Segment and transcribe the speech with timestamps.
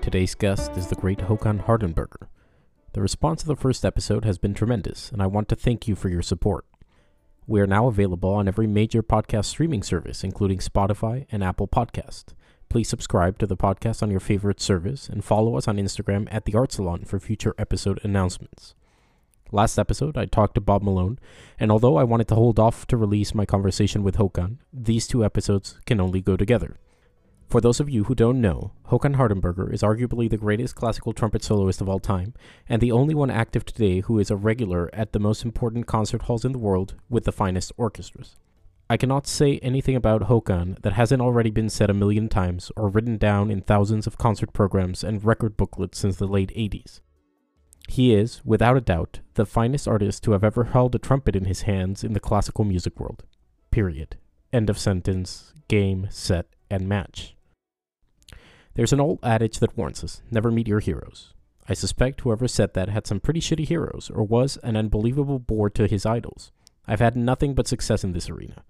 [0.00, 2.26] Today's guest is the great Håkan Hardenberger.
[2.92, 5.94] The response to the first episode has been tremendous, and I want to thank you
[5.94, 6.64] for your support.
[7.46, 12.34] We are now available on every major podcast streaming service, including Spotify and Apple Podcast.
[12.68, 16.44] Please subscribe to the podcast on your favorite service and follow us on Instagram at
[16.44, 18.74] the Art Salon for future episode announcements.
[19.52, 21.20] Last episode, I talked to Bob Malone,
[21.60, 25.24] and although I wanted to hold off to release my conversation with Håkan, these two
[25.24, 26.76] episodes can only go together.
[27.52, 31.44] For those of you who don't know, Håkan Hardenberger is arguably the greatest classical trumpet
[31.44, 32.32] soloist of all time,
[32.66, 36.22] and the only one active today who is a regular at the most important concert
[36.22, 38.36] halls in the world with the finest orchestras.
[38.88, 42.88] I cannot say anything about Håkan that hasn't already been said a million times or
[42.88, 47.00] written down in thousands of concert programs and record booklets since the late 80s.
[47.86, 51.44] He is, without a doubt, the finest artist to have ever held a trumpet in
[51.44, 53.24] his hands in the classical music world.
[53.70, 54.16] Period.
[54.54, 57.36] End of sentence, game, set, and match.
[58.74, 61.34] There's an old adage that warns us never meet your heroes.
[61.68, 65.70] I suspect whoever said that had some pretty shitty heroes or was an unbelievable bore
[65.70, 66.52] to his idols.
[66.86, 68.64] I've had nothing but success in this arena.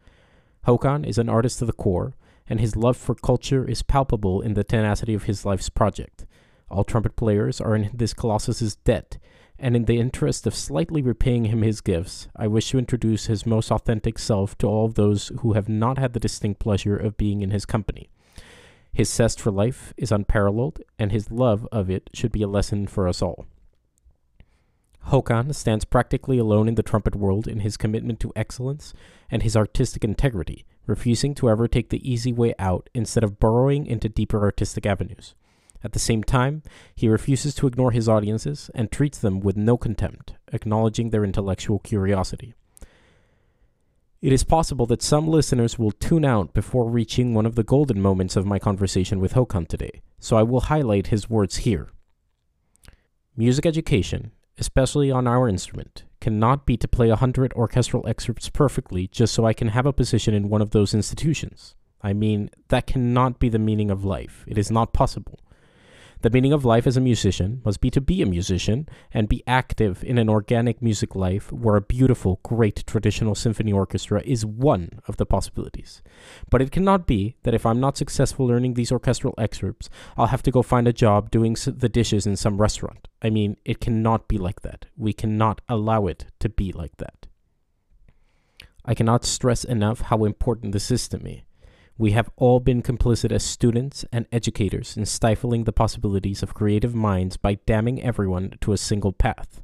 [0.66, 2.14] Håkan is an artist to the core,
[2.48, 6.26] and his love for culture is palpable in the tenacity of his life's project.
[6.68, 9.18] All trumpet players are in this colossus's debt,
[9.58, 13.46] and in the interest of slightly repaying him his gifts, I wish to introduce his
[13.46, 17.40] most authentic self to all those who have not had the distinct pleasure of being
[17.40, 18.10] in his company.
[18.92, 22.86] His zest for life is unparalleled, and his love of it should be a lesson
[22.86, 23.46] for us all.
[25.08, 28.92] Håkan stands practically alone in the trumpet world in his commitment to excellence
[29.30, 33.86] and his artistic integrity, refusing to ever take the easy way out instead of burrowing
[33.86, 35.34] into deeper artistic avenues.
[35.82, 36.62] At the same time,
[36.94, 41.80] he refuses to ignore his audiences and treats them with no contempt, acknowledging their intellectual
[41.80, 42.54] curiosity.
[44.22, 48.00] It is possible that some listeners will tune out before reaching one of the golden
[48.00, 51.88] moments of my conversation with Håkan today, so I will highlight his words here.
[53.36, 59.08] Music education, especially on our instrument, cannot be to play a hundred orchestral excerpts perfectly
[59.08, 61.74] just so I can have a position in one of those institutions.
[62.00, 64.44] I mean, that cannot be the meaning of life.
[64.46, 65.40] It is not possible.
[66.22, 69.42] The meaning of life as a musician must be to be a musician and be
[69.44, 75.00] active in an organic music life where a beautiful, great traditional symphony orchestra is one
[75.08, 76.00] of the possibilities.
[76.48, 80.44] But it cannot be that if I'm not successful learning these orchestral excerpts, I'll have
[80.44, 83.08] to go find a job doing the dishes in some restaurant.
[83.20, 84.86] I mean, it cannot be like that.
[84.96, 87.26] We cannot allow it to be like that.
[88.84, 91.42] I cannot stress enough how important this is to me.
[91.98, 96.94] We have all been complicit as students and educators in stifling the possibilities of creative
[96.94, 99.62] minds by damning everyone to a single path.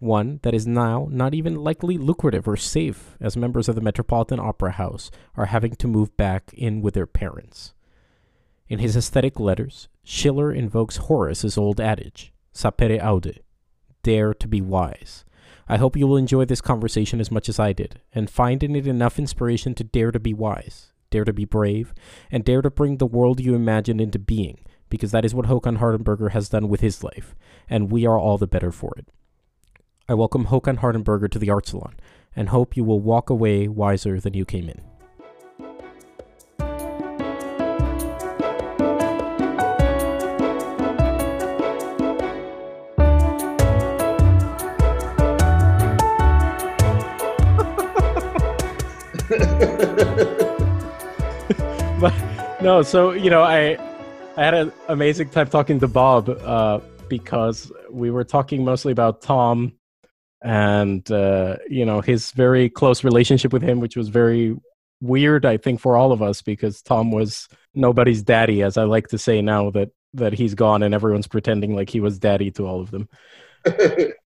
[0.00, 4.38] One that is now not even likely lucrative or safe, as members of the Metropolitan
[4.38, 7.74] Opera House are having to move back in with their parents.
[8.68, 13.40] In his aesthetic letters, Schiller invokes Horace's old adage, sapere aude,
[14.02, 15.24] dare to be wise.
[15.68, 18.76] I hope you will enjoy this conversation as much as I did, and find in
[18.76, 21.94] it enough inspiration to dare to be wise, dare to be brave,
[22.30, 24.58] and dare to bring the world you imagine into being,
[24.88, 27.34] because that is what Håkan Hardenberger has done with his life,
[27.68, 29.08] and we are all the better for it.
[30.08, 31.94] I welcome Håkan Hardenberger to the Art Salon,
[32.34, 34.82] and hope you will walk away wiser than you came in.
[52.60, 53.76] no, so you know, I
[54.36, 59.22] I had an amazing time talking to Bob uh, because we were talking mostly about
[59.22, 59.72] Tom
[60.42, 64.56] and uh, you know his very close relationship with him, which was very
[65.00, 69.08] weird, I think, for all of us because Tom was nobody's daddy, as I like
[69.08, 72.66] to say now that that he's gone and everyone's pretending like he was daddy to
[72.66, 73.08] all of them.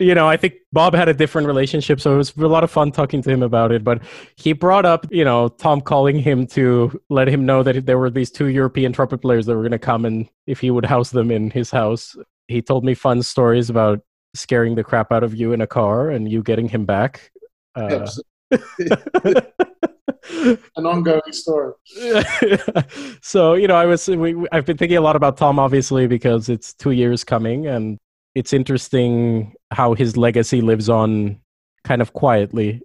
[0.00, 2.70] you know, I think Bob had a different relationship, so it was a lot of
[2.70, 3.84] fun talking to him about it.
[3.84, 4.02] But
[4.36, 8.08] he brought up, you know, Tom calling him to let him know that there were
[8.10, 11.10] these two European trumpet players that were going to come and if he would house
[11.10, 12.16] them in his house.
[12.48, 14.00] He told me fun stories about
[14.34, 17.30] scaring the crap out of you in a car and you getting him back.
[17.74, 18.08] Uh,
[20.76, 21.74] An ongoing story.
[23.22, 26.48] so you know, I was we, I've been thinking a lot about Tom, obviously, because
[26.48, 27.98] it's two years coming, and
[28.34, 31.40] it's interesting how his legacy lives on
[31.84, 32.82] kind of quietly.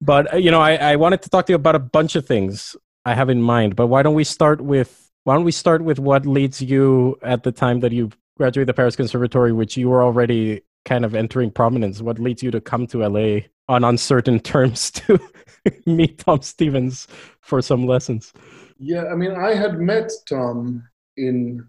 [0.00, 2.26] But uh, you know, I, I wanted to talk to you about a bunch of
[2.26, 3.76] things I have in mind.
[3.76, 7.42] But why don't we start with why don't we start with what leads you at
[7.42, 11.50] the time that you graduated the Paris Conservatory, which you were already kind of entering
[11.50, 12.00] prominence?
[12.00, 15.20] What leads you to come to LA on uncertain terms to
[15.86, 17.08] meet Tom Stevens
[17.40, 18.32] for some lessons?
[18.78, 21.66] Yeah, I mean, I had met Tom in,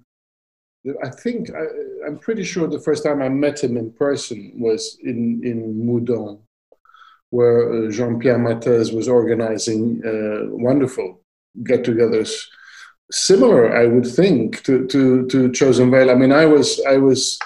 [1.03, 4.97] I think, I, am pretty sure the first time I met him in person was
[5.03, 6.39] in, in Moudon,
[7.31, 11.21] where uh, Jean Pierre Mathez was organizing uh, wonderful
[11.63, 12.45] get togethers.
[13.11, 16.11] Similar, I would think, to, to, to Chosen Vale.
[16.11, 17.37] I mean, I was, I was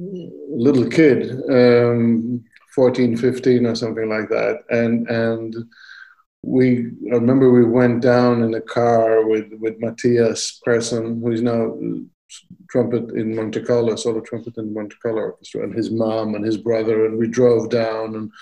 [0.00, 0.04] a
[0.48, 4.64] little kid, um, 14, 15 or something like that.
[4.70, 5.54] And, and
[6.46, 11.42] we I remember we went down in a car with with Matthias Persson, who is
[11.42, 11.76] now
[12.68, 16.56] trumpet in Monte Carlo, solo trumpet in Monte Carlo Orchestra, and his mom and his
[16.56, 18.32] brother, and we drove down and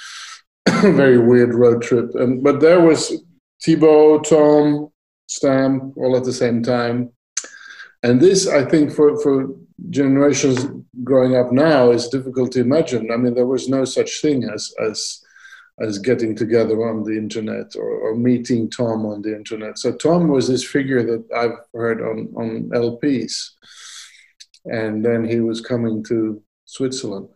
[0.96, 2.14] very weird road trip.
[2.14, 3.24] And but there was
[3.64, 4.88] Thibaud, Tom,
[5.26, 7.10] Stamp, all at the same time.
[8.02, 9.48] And this, I think, for, for
[9.88, 10.66] generations
[11.02, 13.10] growing up now, is difficult to imagine.
[13.10, 15.23] I mean, there was no such thing as as
[15.80, 19.76] as getting together on the internet or, or, meeting Tom on the internet.
[19.76, 23.50] So Tom was this figure that I've heard on, on LPs.
[24.66, 27.28] And then he was coming to Switzerland.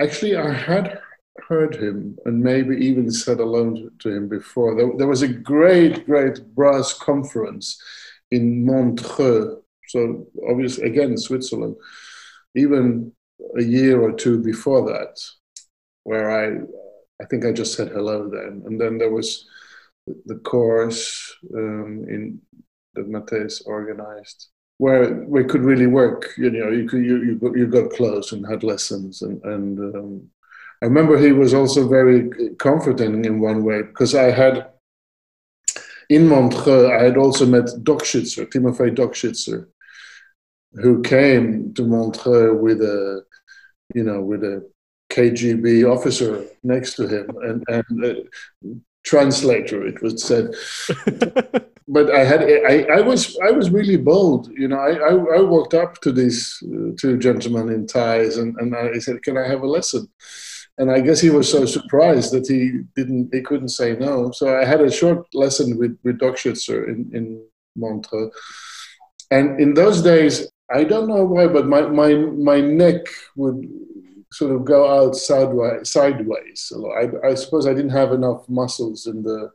[0.00, 1.00] Actually, I had
[1.48, 4.74] heard him and maybe even said hello to him before.
[4.74, 7.80] There, there was a great, great brass conference
[8.30, 9.62] in Montreux.
[9.88, 11.76] So obviously, again, Switzerland,
[12.56, 13.12] even
[13.56, 15.20] a year or two before that,
[16.02, 16.60] where I
[17.20, 18.62] I think I just said hello then.
[18.66, 19.46] And then there was
[20.26, 22.40] the course um, in
[22.94, 24.48] that Matthias organized
[24.78, 26.32] where we could really work.
[26.36, 29.78] You know, you could you you got, you got close and had lessons, and and
[29.94, 30.28] um,
[30.82, 34.68] I remember he was also very comforting in one way because I had
[36.08, 39.66] in Montreux I had also met Dokshizer, Timofey Dokshizer,
[40.74, 43.24] who came to Montreux with a
[43.94, 44.68] you know with a
[45.16, 48.14] KGB officer next to him and, and uh,
[49.04, 50.54] translator, it was said.
[51.88, 54.78] but I had I, I was I was really bold, you know.
[54.78, 58.98] I, I, I walked up to these uh, two gentlemen in ties and, and I
[58.98, 60.08] said, "Can I have a lesson?"
[60.78, 64.32] And I guess he was so surprised that he didn't he couldn't say no.
[64.32, 67.42] So I had a short lesson with with Dokshizer in in
[67.76, 68.30] Montreux.
[69.30, 72.14] And in those days, I don't know why, but my my
[72.50, 73.58] my neck would
[74.36, 75.90] sort of go out sideways.
[75.90, 76.60] sideways.
[76.60, 79.50] So I, I, suppose I didn't have enough muscles in the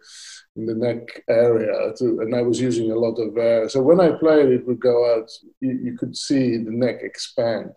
[0.57, 3.69] in the neck area, to, and I was using a lot of air.
[3.69, 5.31] So when I played, it would go out.
[5.61, 7.73] You, you could see the neck expand.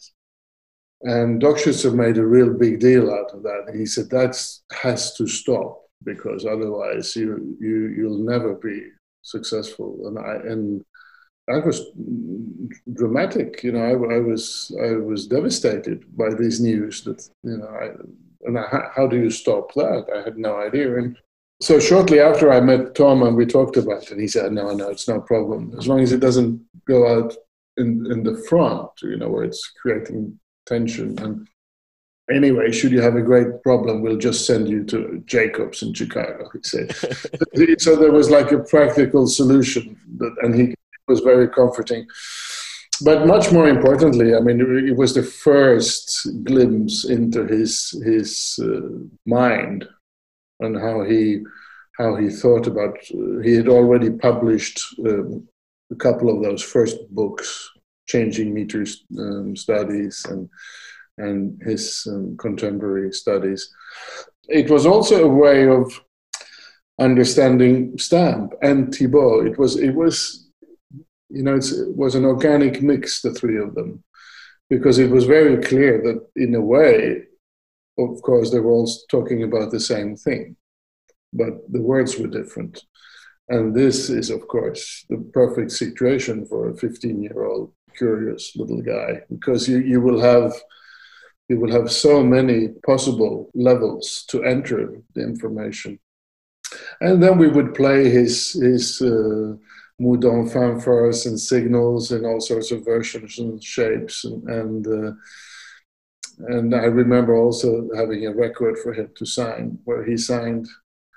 [1.02, 3.72] And Dokshizer made a real big deal out of that.
[3.74, 4.34] He said that
[4.72, 8.88] has to stop because otherwise you you you'll never be
[9.22, 10.08] successful.
[10.08, 10.84] And I and
[11.48, 11.80] that was
[12.94, 13.62] dramatic.
[13.62, 17.02] You know, I, I, was I was devastated by this news.
[17.04, 17.90] That you know, I,
[18.46, 20.06] and I, how do you stop that?
[20.14, 20.96] I had no idea.
[20.96, 21.16] And
[21.60, 24.72] so shortly after I met Tom and we talked about it, And he said, "No,
[24.72, 27.34] no, it's no problem as long as it doesn't go out
[27.76, 28.90] in in the front.
[29.02, 31.48] You know, where it's creating tension and."
[32.30, 36.48] Anyway, should you have a great problem, we'll just send you to Jacobs in Chicago.
[36.54, 36.96] He said.
[37.78, 40.74] so there was like a practical solution, that, and he
[41.08, 42.06] was very comforting.
[43.02, 48.88] But much more importantly, I mean, it was the first glimpse into his his uh,
[49.26, 49.88] mind
[50.60, 51.42] and how he
[51.98, 52.96] how he thought about.
[53.12, 55.46] Uh, he had already published um,
[55.90, 57.68] a couple of those first books,
[58.06, 60.48] changing meters um, studies and
[61.18, 63.70] and his um, contemporary studies.
[64.48, 66.00] It was also a way of
[67.00, 69.46] understanding Stamp and Thibaud.
[69.50, 70.43] It was it was
[71.28, 74.02] you know, it was an organic mix, the three of them,
[74.70, 77.24] because it was very clear that, in a way,
[77.98, 80.56] of course, they were all talking about the same thing,
[81.32, 82.82] but the words were different.
[83.48, 88.82] And this is, of course, the perfect situation for a 15 year old curious little
[88.82, 90.52] guy, because you, you will have
[91.48, 95.98] you will have so many possible levels to enter the information.
[97.02, 99.56] And then we would play his his uh,
[100.00, 104.24] Moudon fanfares and signals and all sorts of versions and shapes.
[104.24, 105.12] And, and, uh,
[106.48, 110.66] and I remember also having a record for him to sign, where he signed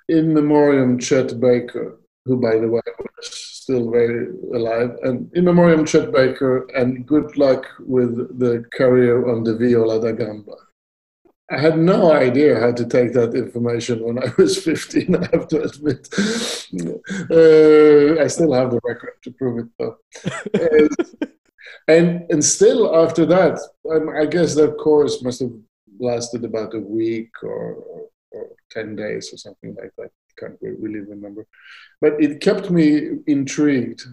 [0.09, 4.91] in memoriam Chet Baker, who, by the way, was still very alive.
[5.03, 10.11] And in memoriam Chet Baker, and good luck with the career on the viola da
[10.11, 10.53] gamba.
[11.49, 15.47] I had no idea how to take that information when I was 15, I have
[15.47, 16.07] to admit.
[17.31, 19.97] Uh, I still have the record to prove it, though.
[20.53, 20.87] uh,
[21.87, 25.53] and, and still, after that, um, I guess that course must have
[25.99, 27.75] lasted about a week or,
[28.31, 30.11] or 10 days or something like that.
[30.37, 31.47] Can't really remember.
[32.01, 34.03] But it kept me intrigued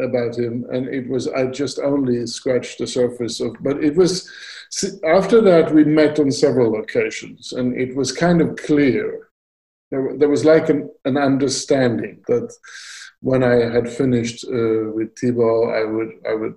[0.00, 3.56] about him, and it was I just only scratched the surface of.
[3.60, 4.30] But it was
[5.04, 9.28] after that we met on several occasions, and it was kind of clear.
[9.90, 12.52] There, there was like an, an understanding that
[13.20, 16.56] when I had finished uh, with Thibaud, I would I would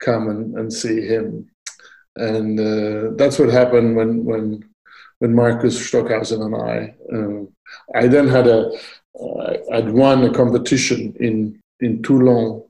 [0.00, 1.50] come and, and see him,
[2.16, 4.64] and uh, that's what happened when when
[5.18, 6.94] when Markus Stockhausen and I.
[7.12, 7.48] Um,
[7.94, 8.70] I then had a
[9.20, 12.62] uh, I'd won a competition in in Toulon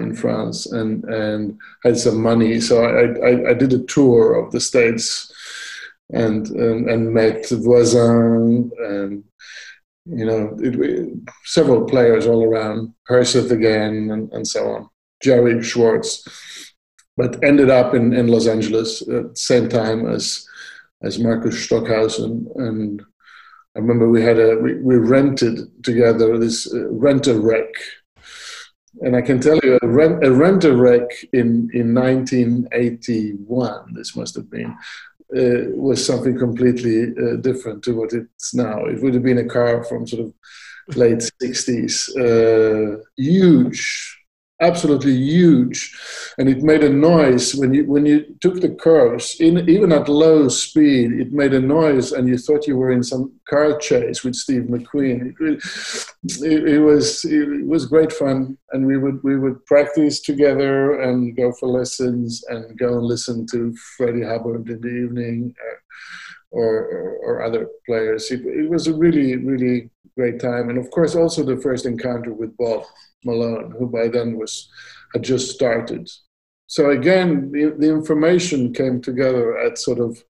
[0.00, 4.52] in France and and had some money, so I I, I did a tour of
[4.52, 5.32] the states
[6.12, 9.24] and and, and met Voisin and
[10.06, 11.12] you know, it,
[11.44, 14.88] several players all around, Herseth again, and, and so on,
[15.22, 16.26] Jerry Schwarz,
[17.16, 20.46] but ended up in, in Los Angeles at the same time as
[21.02, 22.46] as Markus Stockhausen.
[22.56, 23.02] And
[23.76, 27.72] I remember we had a we, we rented together this uh, rent a wreck.
[29.02, 33.94] And I can tell you, a rent a rent a wreck in in 1981.
[33.94, 34.76] This must have been
[35.36, 38.84] uh, was something completely uh, different to what it's now.
[38.84, 40.34] It would have been a car from sort of
[40.96, 44.23] late 60s, uh, huge,
[44.60, 45.96] absolutely huge,
[46.38, 49.36] and it made a noise when you when you took the curves.
[49.40, 53.02] In even at low speed, it made a noise, and you thought you were in
[53.02, 55.34] some car chase with Steve McQueen.
[55.40, 55.62] It,
[56.42, 61.36] it, it was it was great fun, and we would we would practice together and
[61.36, 65.54] go for lessons and go and listen to Freddie Hubbard in the evening.
[65.60, 65.76] Uh,
[66.50, 68.30] or, or, or, other players.
[68.30, 70.70] It, it was a really, really great time.
[70.70, 72.84] And of course, also the first encounter with Bob
[73.24, 74.68] Malone, who by then was
[75.12, 76.10] had just started.
[76.66, 80.22] So again, the, the information came together at sort of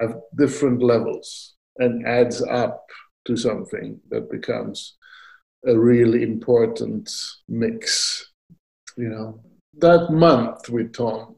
[0.00, 2.86] at different levels and adds up
[3.24, 4.96] to something that becomes
[5.66, 7.10] a really important
[7.48, 8.30] mix.
[8.96, 9.40] You know,
[9.78, 11.36] that month with Tom,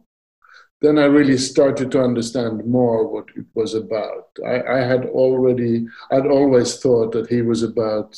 [0.80, 4.28] then I really started to understand more what it was about.
[4.46, 8.16] I, I had already, I'd always thought that he was about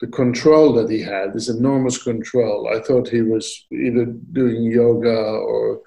[0.00, 2.68] the control that he had, this enormous control.
[2.72, 5.80] I thought he was either doing yoga or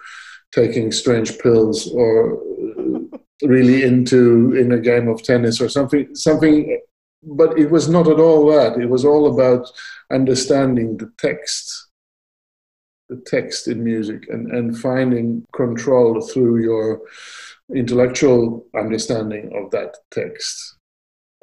[0.52, 2.42] taking strange pills or
[3.44, 6.80] really into in a game of tennis or something something
[7.24, 9.68] but it was not at all that it was all about
[10.12, 11.88] understanding the text
[13.10, 17.02] the text in music and, and finding control through your
[17.76, 20.78] intellectual understanding of that text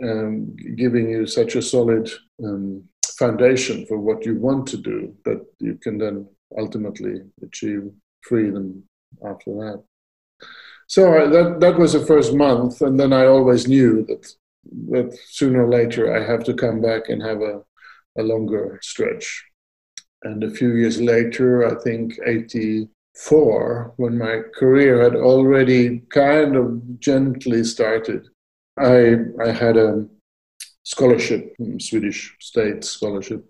[0.03, 2.09] um, giving you such a solid
[2.45, 2.85] um,
[3.19, 6.27] foundation for what you want to do that you can then
[6.57, 7.91] ultimately achieve
[8.23, 8.83] freedom
[9.27, 9.83] after that.
[10.87, 14.27] So I, that that was the first month, and then I always knew that
[14.91, 17.61] that sooner or later I have to come back and have a,
[18.19, 19.45] a longer stretch.
[20.23, 26.99] And a few years later, I think 84, when my career had already kind of
[26.99, 28.27] gently started,
[28.79, 30.07] I, I had a
[30.89, 33.45] scholarship, Swedish state scholarship,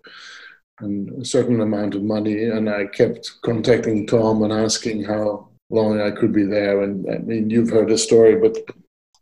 [0.81, 2.43] and a certain amount of money.
[2.43, 6.83] And I kept contacting Tom and asking how long I could be there.
[6.83, 8.57] And I mean, you've heard the story, but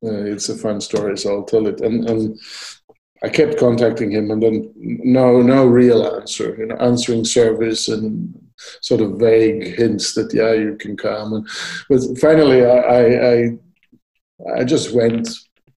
[0.03, 1.79] uh, it's a fun story, so I'll tell it.
[1.81, 2.39] And, and
[3.21, 6.55] I kept contacting him, and then no, no real answer.
[6.57, 8.33] You know, answering service and
[8.81, 11.33] sort of vague hints that yeah, you can come.
[11.33, 11.47] And,
[11.87, 12.79] but finally, I,
[13.33, 15.29] I, I just went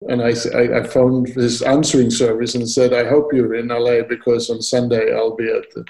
[0.02, 4.48] and I, I, phoned his answering service and said, I hope you're in LA because
[4.48, 5.84] on Sunday I'll be at the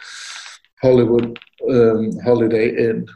[0.81, 1.39] Hollywood
[1.69, 3.07] um, Holiday Inn.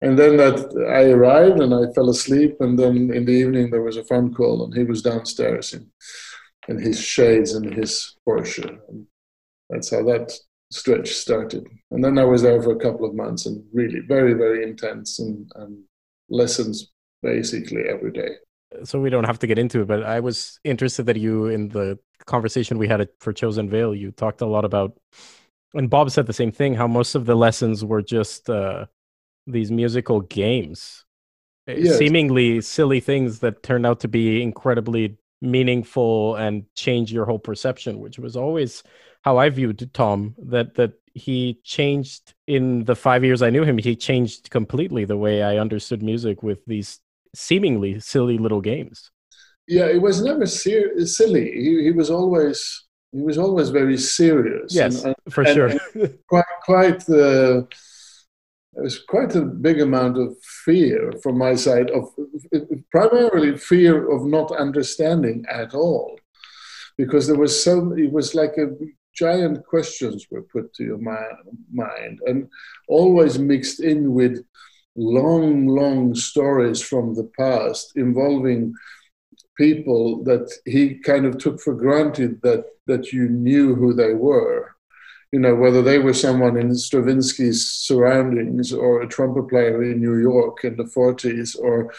[0.00, 0.58] And then that
[0.94, 2.56] I arrived and I fell asleep.
[2.60, 5.90] And then in the evening there was a phone call and he was downstairs in,
[6.68, 8.78] in his shades and his Porsche.
[8.88, 9.06] And
[9.70, 10.32] that's how that
[10.70, 11.66] stretch started.
[11.90, 15.18] And then I was there for a couple of months and really very, very intense
[15.18, 15.82] and, and
[16.30, 18.36] lessons basically every day
[18.84, 21.68] so we don't have to get into it, but I was interested that you, in
[21.68, 24.98] the conversation we had for Chosen Vale, you talked a lot about,
[25.74, 28.86] and Bob said the same thing, how most of the lessons were just uh,
[29.46, 31.04] these musical games,
[31.66, 31.98] eh, yes.
[31.98, 37.98] seemingly silly things that turned out to be incredibly meaningful and change your whole perception,
[37.98, 38.82] which was always
[39.22, 40.34] how I viewed Tom.
[40.38, 43.78] That that he changed in the five years I knew him.
[43.78, 47.00] He changed completely the way I understood music with these
[47.34, 49.10] seemingly silly little games.
[49.68, 51.50] Yeah, it was never ser- silly.
[51.52, 54.74] He, he was always he was always very serious.
[54.74, 56.08] Yes, and, and, for and, sure.
[56.28, 57.62] quite quite uh,
[58.72, 60.34] there was quite a big amount of
[60.64, 62.08] fear from my side of
[62.90, 66.18] primarily fear of not understanding at all
[66.96, 68.68] because there was so it was like a
[69.14, 72.48] giant questions were put to your mind and
[72.88, 74.42] always mixed in with
[74.96, 78.74] long, long stories from the past involving
[79.56, 84.74] people that he kind of took for granted that, that you knew who they were.
[85.30, 90.18] You know, whether they were someone in Stravinsky's surroundings or a trumpet player in New
[90.18, 91.92] York in the 40s or,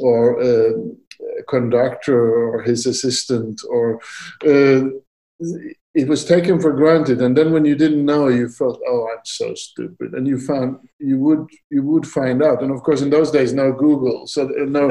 [0.00, 0.72] or a
[1.46, 4.00] conductor or his assistant or
[4.46, 4.84] uh,
[5.94, 7.22] it was taken for granted.
[7.22, 10.12] And then when you didn't know you felt oh i'm so stupid.
[10.14, 12.62] And you found you would you would find out.
[12.62, 14.90] And of course in those days no google so uh, no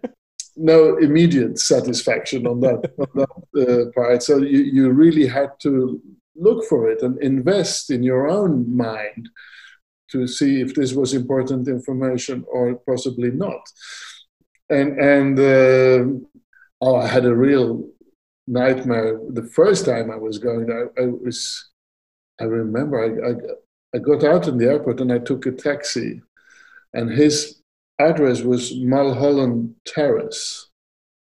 [0.56, 4.22] no immediate satisfaction on that, on that uh, part.
[4.22, 6.00] So you, you really had to
[6.34, 9.28] look for it and invest in your own mind
[10.12, 13.60] to see if this was important information or possibly not.
[14.70, 16.04] And and uh,
[16.80, 17.88] oh i had a real
[18.46, 19.18] nightmare.
[19.30, 21.70] The first time I was going, I, I was,
[22.40, 26.22] I remember I, I, I, got out in the airport and I took a taxi,
[26.92, 27.60] and his
[27.98, 30.68] address was Mulholland Terrace,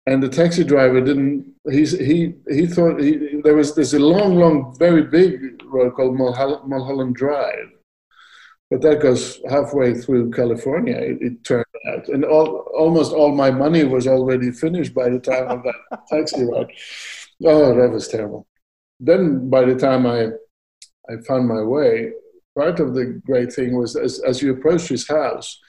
[0.06, 1.52] and the taxi driver didn't.
[1.70, 6.16] He's, he he thought he, there was there's a long, long, very big road called
[6.16, 7.70] Mulholland, Mulholland Drive,
[8.72, 10.96] but that goes halfway through California.
[10.96, 15.18] It, it turned out, and all, almost all my money was already finished by the
[15.18, 16.72] time of that taxi ride.
[17.44, 18.46] Oh, that was terrible.
[18.98, 20.28] Then, by the time I
[21.10, 22.12] I found my way,
[22.56, 25.60] part of the great thing was as as you approached his house,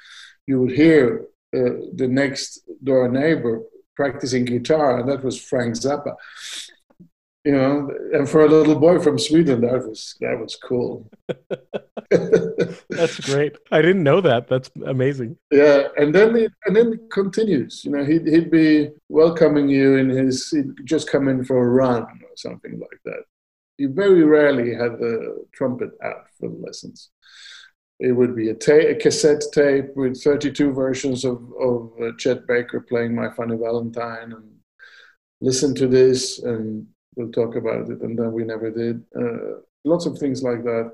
[0.48, 3.64] you would hear uh, the next door neighbor
[3.98, 6.16] practicing guitar, and that was Frank Zappa
[7.44, 11.12] you know, and for a little boy from Sweden, that was that was cool.
[12.90, 13.58] That's great.
[13.72, 14.48] I didn't know that.
[14.48, 15.38] That's amazing.
[15.52, 17.84] Yeah, and then it, and then it continues.
[17.84, 20.50] You know, he'd he'd be welcoming you in his.
[20.50, 23.24] He'd just come in for a run or something like that.
[23.78, 27.10] He very rarely had the trumpet out for the lessons.
[28.00, 32.46] It would be a, ta- a cassette tape with 32 versions of, of uh, Chet
[32.48, 34.52] Baker playing My Funny Valentine and
[35.42, 38.02] listen to this and we'll talk about it.
[38.02, 39.04] And then we never did.
[39.18, 40.92] Uh, lots of things like that.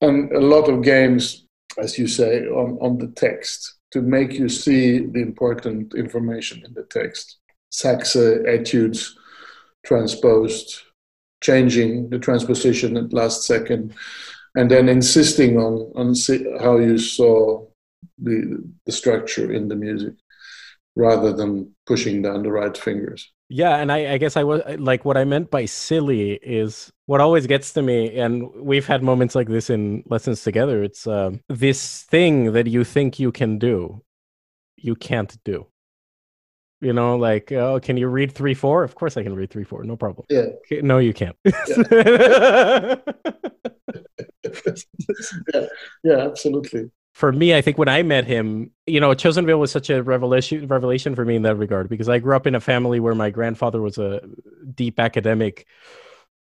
[0.00, 1.46] And a lot of games,
[1.78, 6.74] as you say, on, on the text to make you see the important information in
[6.74, 7.38] the text.
[7.70, 8.16] Sachse
[8.46, 9.16] etudes
[9.84, 10.82] transposed,
[11.42, 13.94] changing the transposition at last second,
[14.54, 16.14] and then insisting on, on
[16.60, 17.64] how you saw
[18.18, 20.14] the, the structure in the music
[20.96, 23.32] rather than pushing down the right fingers.
[23.50, 27.20] Yeah, and I, I guess I was like what I meant by silly is what
[27.22, 30.82] always gets to me, and we've had moments like this in lessons together.
[30.82, 34.02] It's uh, this thing that you think you can do,
[34.76, 35.66] you can't do.
[36.80, 38.84] You know, like, oh, can you read three four?
[38.84, 40.26] Of course, I can read three four, no problem.
[40.28, 40.46] Yeah.
[40.82, 41.36] No, you can't.
[41.44, 41.54] Yeah.
[44.44, 45.66] yeah,
[46.04, 49.72] yeah, absolutely for me, I think when I met him, you know, Chosen Vale was
[49.72, 52.60] such a revelation revelation for me in that regard because I grew up in a
[52.60, 54.20] family where my grandfather was a
[54.72, 55.66] deep academic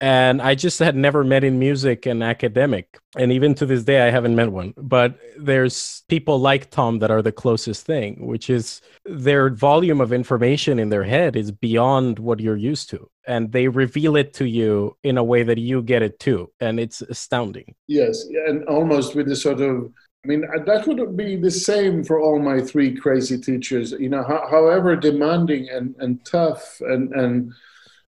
[0.02, 3.00] and I just had never met in music an academic.
[3.16, 4.74] And even to this day, I haven't met one.
[4.76, 10.12] But there's people like Tom that are the closest thing, which is their volume of
[10.12, 13.10] information in their head is beyond what you're used to.
[13.28, 16.52] And they reveal it to you in a way that you get it too.
[16.60, 17.76] And it's astounding.
[17.88, 18.26] Yes.
[18.48, 22.40] And almost with a sort of I mean, that would be the same for all
[22.40, 23.92] my three crazy teachers.
[23.92, 27.52] You know, ho- however demanding and, and tough and, and,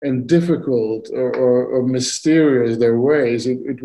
[0.02, 3.82] and difficult or, or, or mysterious their ways, it, it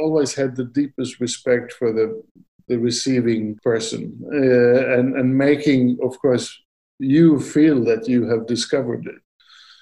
[0.00, 2.22] always had the deepest respect for the,
[2.68, 6.56] the receiving person uh, and, and making, of course,
[7.00, 9.20] you feel that you have discovered it,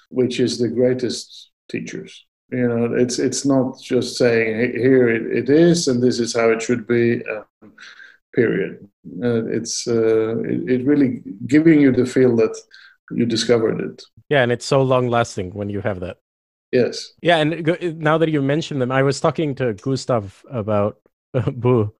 [0.09, 2.25] which is the greatest teachers.
[2.53, 6.49] You know, it's it's not just saying here it, it is and this is how
[6.51, 7.23] it should be.
[7.25, 7.73] Um,
[8.33, 8.89] period.
[9.21, 12.55] Uh, it's uh, it, it really giving you the feel that
[13.11, 14.03] you discovered it.
[14.29, 16.17] Yeah, and it's so long lasting when you have that.
[16.71, 17.13] Yes.
[17.21, 20.97] Yeah, and now that you mentioned them, I was talking to Gustav about
[21.33, 21.93] uh, Bo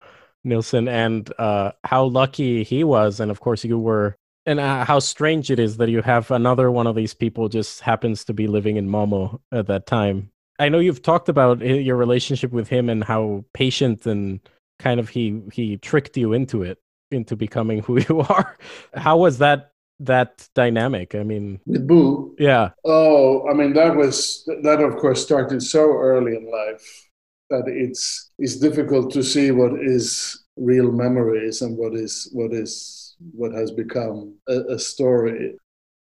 [0.44, 5.00] Nilsson and uh, how lucky he was, and of course you were, and uh, how
[5.00, 8.48] strange it is that you have another one of these people just happens to be
[8.48, 10.32] living in Malmo at that time,
[10.64, 14.40] I know you've talked about your relationship with him and how patient and
[14.80, 16.78] kind of he he tricked you into it,
[17.12, 18.58] into becoming who you are.
[18.94, 21.16] How was that that dynamic?
[21.16, 22.70] I mean, with Bo, yeah.
[22.86, 27.10] Oh, I mean that was that of course started so early in life
[27.50, 33.18] that it's it's difficult to see what is real memories and what is what is
[33.36, 35.56] what has become a, a story.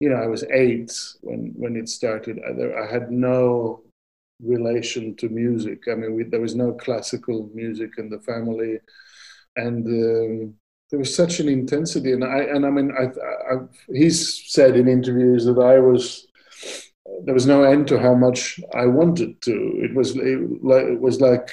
[0.00, 2.40] You know, I was eight when when it started.
[2.48, 3.82] I, I had no
[4.42, 5.84] relation to music.
[5.90, 8.78] I mean, we, there was no classical music in the family,
[9.56, 10.54] and um,
[10.90, 12.12] there was such an intensity.
[12.12, 13.06] And I and I mean, I,
[13.52, 16.26] I, he's said in interviews that I was
[17.24, 19.52] there was no end to how much I wanted to.
[19.82, 20.84] It was like.
[20.84, 21.50] it was like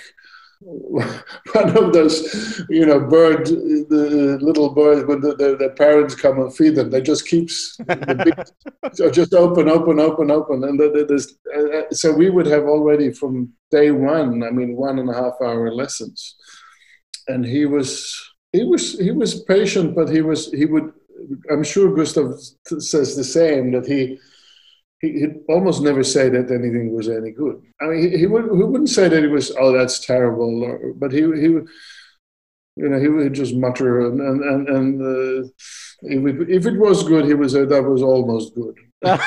[1.54, 6.39] one of those, you know, bird, the little birds when the, the, the, parents come
[6.39, 8.45] and feed them, they just keeps the
[8.93, 13.52] so just open, open, open, open, and there's, uh, so we would have already from
[13.71, 14.43] day one.
[14.43, 16.36] I mean, one and a half hour lessons,
[17.28, 18.15] and he was
[18.52, 20.93] he was he was patient, but he was he would.
[21.52, 22.34] I'm sure Gustav
[22.80, 24.19] says the same that he
[25.03, 27.61] he, would almost never say that anything was any good.
[27.81, 30.93] I mean, he, he, would, he wouldn't say that it was, oh, that's terrible, or,
[30.93, 31.67] but he, he would,
[32.75, 35.47] you know, he would just mutter and, and, and, and uh,
[36.21, 38.75] would, if it was good, he would say that was almost good.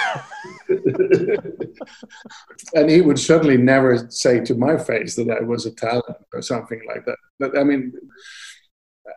[2.75, 6.41] and he would certainly never say to my face that I was a talent or
[6.41, 7.19] something like that.
[7.39, 7.93] But I mean,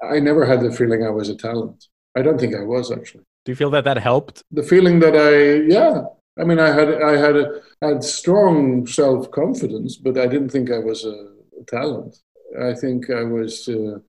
[0.03, 1.87] I never had the feeling I was a talent.
[2.15, 3.23] I don't think I was actually.
[3.45, 4.43] Do you feel that that helped?
[4.51, 6.03] The feeling that I, yeah,
[6.37, 10.71] I mean, I had I had a, had strong self confidence, but I didn't think
[10.71, 11.27] I was a,
[11.67, 12.15] talent.
[12.61, 13.99] I think I was uh,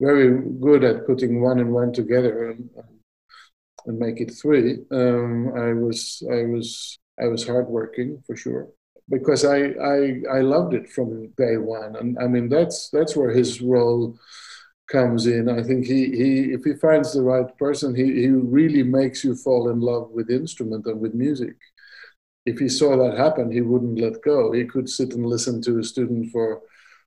[0.00, 2.68] very good at putting one and one together and,
[3.86, 4.78] and make it three.
[4.90, 8.68] Um, I was I was I was hardworking for sure
[9.08, 9.58] because I,
[9.96, 14.18] I I loved it from day one, and I mean that's that's where his role
[14.88, 15.48] comes in.
[15.48, 19.34] I think he, he if he finds the right person, he, he really makes you
[19.34, 21.56] fall in love with instrument and with music.
[22.46, 24.52] If he saw that happen, he wouldn't let go.
[24.52, 26.60] He could sit and listen to a student for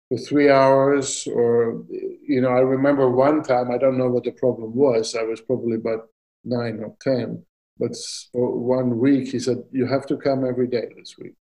[0.10, 3.72] for three hours, or you know, I remember one time.
[3.72, 5.16] I don't know what the problem was.
[5.16, 6.10] I was probably about
[6.46, 7.44] nine or ten,
[7.78, 7.96] but
[8.32, 11.36] for one week he said, "You have to come every day this week."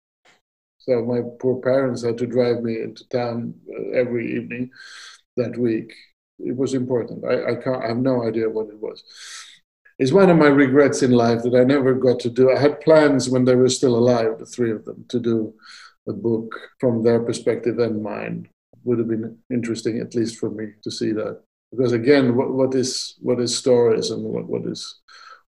[0.78, 4.70] So my poor parents had to drive me into town uh, every evening
[5.36, 5.92] that week
[6.38, 7.24] it was important.
[7.24, 7.82] I, I can't.
[7.84, 9.02] I have no idea what it was.
[9.98, 12.50] It's one of my regrets in life that I never got to do.
[12.50, 15.54] I had plans when they were still alive, the three of them, to do
[16.08, 18.48] a book from their perspective and mine.
[18.82, 21.40] Would have been interesting, at least for me, to see that.
[21.70, 25.00] Because again, what, what is what is stories and what, what is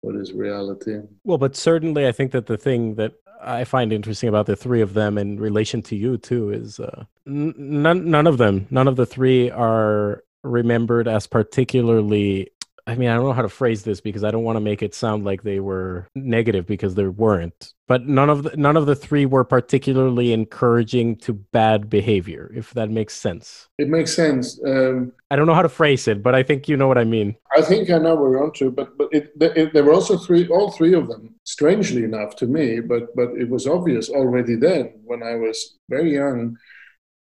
[0.01, 0.99] what is reality?
[1.23, 4.81] Well, but certainly, I think that the thing that I find interesting about the three
[4.81, 8.87] of them in relation to you too is uh, n- none none of them, none
[8.87, 12.51] of the three are remembered as particularly
[12.85, 14.83] I mean, I don't know how to phrase this because I don't want to make
[14.83, 17.73] it sound like they were negative because they weren't.
[17.87, 22.71] But none of the, none of the three were particularly encouraging to bad behavior, if
[22.73, 23.69] that makes sense.
[23.77, 24.59] It makes sense.
[24.65, 27.05] Um, I don't know how to phrase it, but I think you know what I
[27.05, 27.35] mean.
[27.55, 28.69] I think I know where you're onto.
[28.69, 31.35] But but it, it, there were also three, all three of them.
[31.45, 36.13] Strangely enough to me, but but it was obvious already then when I was very
[36.13, 36.57] young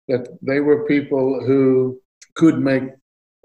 [0.09, 2.01] that they were people who
[2.35, 2.83] could make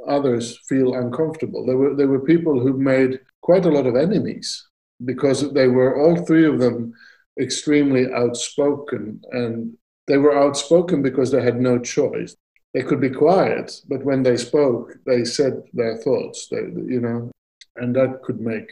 [0.08, 1.66] others feel uncomfortable.
[1.66, 4.68] There were, there were people who made quite a lot of enemies
[5.06, 6.94] because they were, all three of them,
[7.40, 9.22] extremely outspoken.
[9.32, 12.36] And they were outspoken because they had no choice.
[12.74, 17.32] They could be quiet, but when they spoke, they said their thoughts, they, you know,
[17.76, 18.70] and that could make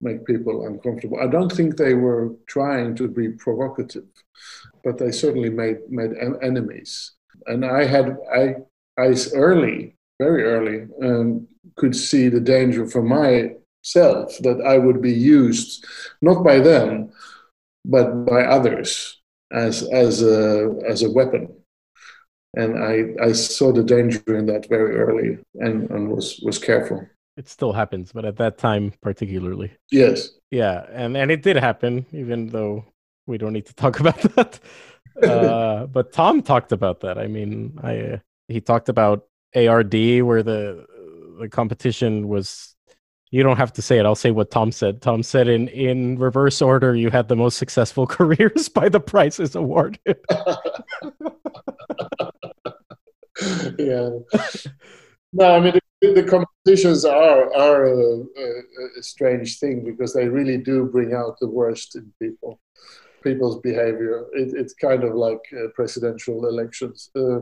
[0.00, 1.18] make people uncomfortable.
[1.20, 4.06] I don't think they were trying to be provocative,
[4.84, 7.12] but they certainly made made enemies.
[7.46, 8.56] And I had I
[8.96, 15.12] I early very early um, could see the danger for myself that I would be
[15.12, 15.86] used
[16.20, 17.10] not by them
[17.84, 19.18] but by others
[19.52, 21.54] as as a as a weapon.
[22.54, 27.06] And I, I saw the danger in that very early and, and was was careful.
[27.36, 29.72] It still happens but at that time particularly.
[29.90, 30.30] Yes.
[30.50, 32.84] Yeah and and it did happen even though
[33.26, 34.60] we don't need to talk about that.
[35.18, 37.18] Uh, but tom talked about that.
[37.18, 40.86] I mean i uh, he talked about ARD where the
[41.40, 42.74] the competition was
[43.30, 44.06] you don't have to say it.
[44.06, 45.02] I'll say what Tom said.
[45.02, 49.54] Tom said in in reverse order you had the most successful careers by the prizes
[49.54, 50.00] awarded.
[53.78, 54.10] yeah.
[55.32, 58.62] No, I mean the, the competitions are are a, a,
[58.98, 62.60] a, strange thing because they really do bring out the worst in people,
[63.22, 64.26] people's behavior.
[64.32, 67.10] It, it's kind of like uh, presidential elections.
[67.16, 67.40] Uh,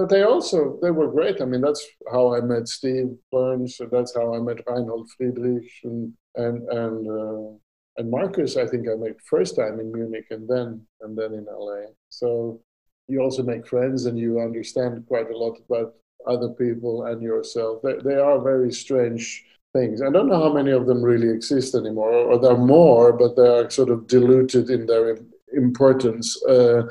[0.00, 1.42] but they also they were great.
[1.42, 6.14] I mean, that's how I met Steve Burns, that's how I met Reinhold Friedrich and
[6.36, 7.50] and and uh,
[7.98, 8.56] and Markus.
[8.56, 11.92] I think I met first time in Munich, and then and then in LA.
[12.08, 12.62] So
[13.08, 15.92] you also make friends, and you understand quite a lot about
[16.26, 17.82] other people and yourself.
[17.82, 20.00] They, they are very strange things.
[20.00, 23.36] I don't know how many of them really exist anymore, or there are more, but
[23.36, 25.18] they are sort of diluted in their
[25.52, 26.42] importance.
[26.44, 26.84] Uh,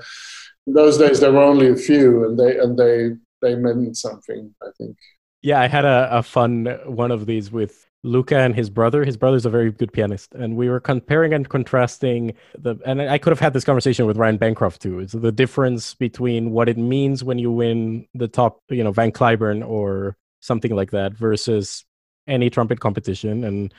[0.69, 4.53] in those days, there were only a few, and they and they they meant something.
[4.61, 4.95] I think.
[5.41, 9.03] Yeah, I had a, a fun one of these with Luca and his brother.
[9.03, 12.75] His brother's a very good pianist, and we were comparing and contrasting the.
[12.85, 14.99] And I could have had this conversation with Ryan Bancroft too.
[14.99, 19.11] It's the difference between what it means when you win the top, you know, Van
[19.11, 21.83] Cliburn or something like that, versus
[22.29, 23.43] any trumpet competition.
[23.43, 23.73] And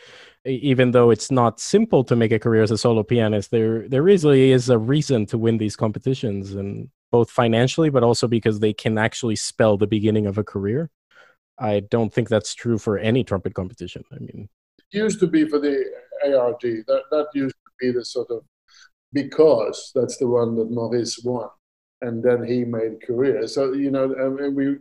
[0.44, 4.02] even though it's not simple to make a career as a solo pianist, there there
[4.02, 8.72] really is a reason to win these competitions, and both financially, but also because they
[8.72, 10.90] can actually spell the beginning of a career.
[11.58, 14.02] I don't think that's true for any trumpet competition.
[14.12, 14.48] I mean,
[14.92, 15.84] it used to be for the
[16.24, 16.62] ARD.
[16.86, 18.42] That that used to be the sort of
[19.12, 21.48] because that's the one that Maurice won,
[22.02, 23.46] and then he made career.
[23.46, 24.76] So you know, I mean, we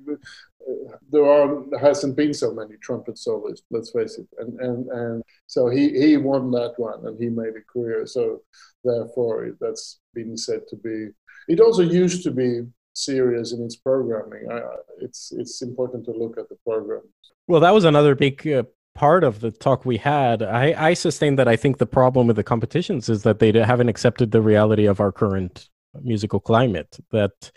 [1.12, 3.64] there are there hasn't been so many trumpet solos.
[3.72, 7.56] Let's face it, and and and so he he won that one, and he made
[7.56, 8.06] a career.
[8.06, 8.42] So
[8.84, 11.10] therefore, that's been said to be.
[11.48, 12.62] It also used to be
[12.94, 14.52] serious in its programming.
[14.52, 14.62] I,
[15.00, 17.02] it's it's important to look at the program.
[17.48, 20.44] Well, that was another big uh, part of the talk we had.
[20.44, 23.90] I, I sustain that I think the problem with the competitions is that they haven't
[23.90, 25.70] accepted the reality of our current
[26.02, 26.98] musical climate.
[27.12, 27.52] That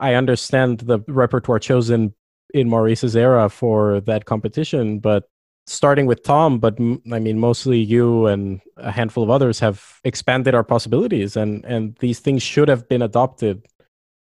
[0.00, 2.14] I understand the repertoire chosen
[2.54, 5.24] in Maurice's era for that competition, but
[5.66, 6.78] starting with Tom, but
[7.12, 11.96] I mean, mostly you and a handful of others have expanded our possibilities, and and
[12.00, 13.66] these things should have been adopted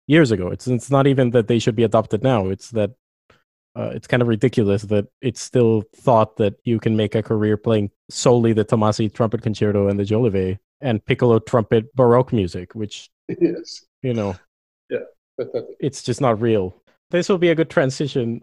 [0.06, 0.48] years ago.
[0.48, 2.48] It's it's not even that they should be adopted now.
[2.48, 2.92] It's that
[3.74, 7.56] uh, it's kind of ridiculous that it's still thought that you can make a career
[7.56, 13.08] playing solely the Tomasi trumpet concerto and the Jolivet and piccolo trumpet baroque music, which
[13.40, 14.36] yes, you know,
[14.90, 14.98] yeah,
[15.80, 16.74] it's just not real.
[17.10, 18.40] This will be a good transition.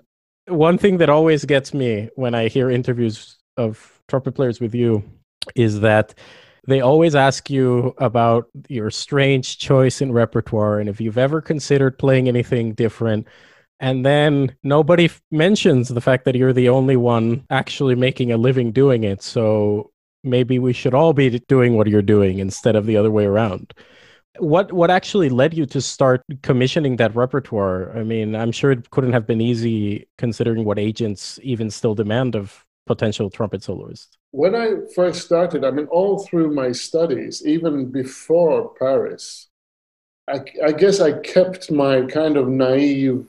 [0.48, 5.04] One thing that always gets me when I hear interviews of trumpet players with you
[5.56, 6.13] is that
[6.68, 11.98] they always ask you about your strange choice in repertoire and if you've ever considered
[11.98, 13.28] playing anything different.
[13.80, 18.38] And then nobody f- mentions the fact that you're the only one actually making a
[18.38, 19.24] living doing it.
[19.24, 19.92] So
[20.24, 23.74] maybe we should all be doing what you're doing instead of the other way around.
[24.38, 27.98] What what actually led you to start commissioning that repertoire?
[27.98, 32.36] I mean, I'm sure it couldn't have been easy considering what agents even still demand
[32.36, 37.92] of potential trumpet soloists when I first started, I mean, all through my studies, even
[37.92, 39.48] before Paris,
[40.28, 43.26] I, I, guess I kept my kind of naive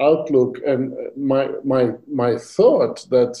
[0.00, 3.40] outlook and my my my thought that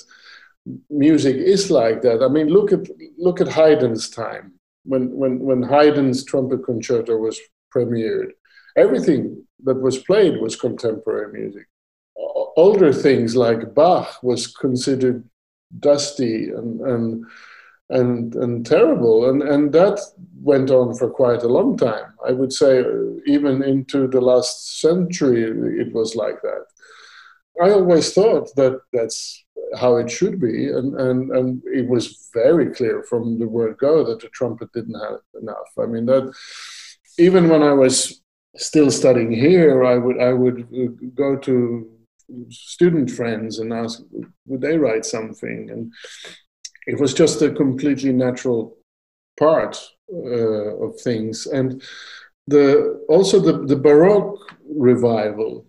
[0.90, 2.22] music is like that.
[2.22, 4.52] I mean, look at look at Haydn's time
[4.84, 7.38] when when when Haydn's trumpet concerto was
[7.74, 8.30] premiered.
[8.76, 11.66] Everything that was played was contemporary music.
[12.56, 15.24] Older things like Bach was considered
[15.78, 17.24] dusty and and
[17.90, 20.00] and and terrible and and that
[20.40, 22.84] went on for quite a long time i would say uh,
[23.26, 25.42] even into the last century
[25.80, 26.64] it was like that
[27.62, 29.44] i always thought that that's
[29.78, 34.04] how it should be and and and it was very clear from the word go
[34.04, 35.70] that the trumpet didn't have enough.
[35.78, 36.32] I mean that
[37.18, 38.22] even when i was
[38.56, 40.66] still studying here i would i would
[41.14, 41.92] go to
[42.50, 44.00] student friends and ask
[44.46, 45.70] would they write something?
[45.70, 45.92] And
[46.86, 48.76] it was just a completely natural
[49.38, 49.78] part
[50.12, 51.46] uh, of things.
[51.46, 51.82] And
[52.46, 55.66] the also the, the baroque revival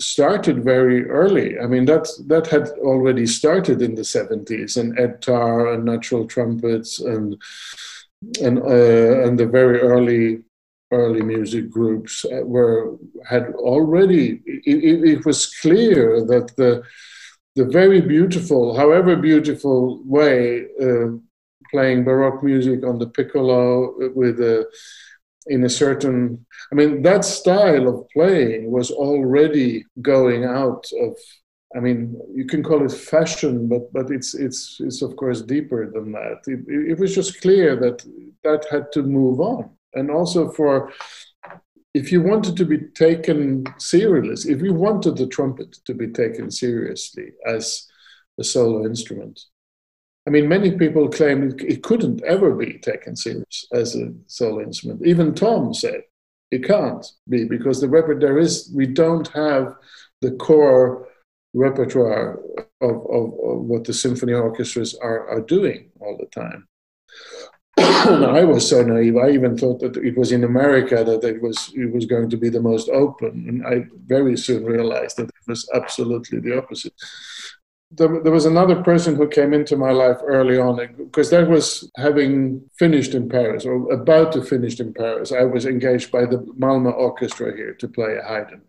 [0.00, 1.58] started very early.
[1.58, 6.26] I mean that that had already started in the 70s and ed tarr and natural
[6.26, 7.40] trumpets and
[8.42, 10.42] and uh, and the very early
[10.92, 12.96] early music groups uh, were
[13.28, 16.82] had already it, it, was clear that the
[17.56, 21.08] the very beautiful however beautiful way uh,
[21.72, 24.64] playing baroque music on the piccolo with a
[25.48, 31.16] in a certain i mean that style of playing was already going out of
[31.76, 35.90] i mean you can call it fashion but but it's it's it's of course deeper
[35.90, 36.40] than that.
[36.46, 38.04] It, it was just clear that
[38.44, 39.70] that had to move on.
[39.94, 40.92] And also for
[41.94, 46.50] if you wanted to be taken seriously, if you wanted the trumpet to be taken
[46.50, 47.86] seriously as
[48.38, 49.40] a solo instrument,
[50.26, 55.06] I mean, many people claim it couldn't ever be taken serious as a solo instrument.
[55.06, 56.02] Even Tom said
[56.50, 59.74] it can't be because the repertoire is we don't have
[60.22, 61.08] the core
[61.54, 62.40] repertoire
[62.80, 66.66] of, of, of what the symphony orchestras are, are doing all the time.
[67.78, 69.16] I was so naive.
[69.16, 72.36] I even thought that it was in America that it was it was going to
[72.36, 76.94] be the most open, and I very soon realized that it was absolutely the opposite.
[77.92, 81.88] There, there, was another person who came into my life early on because that was
[81.96, 85.30] having finished in Paris or about to finish in Paris.
[85.30, 88.62] I was engaged by the Malmö Orchestra here to play Haydn.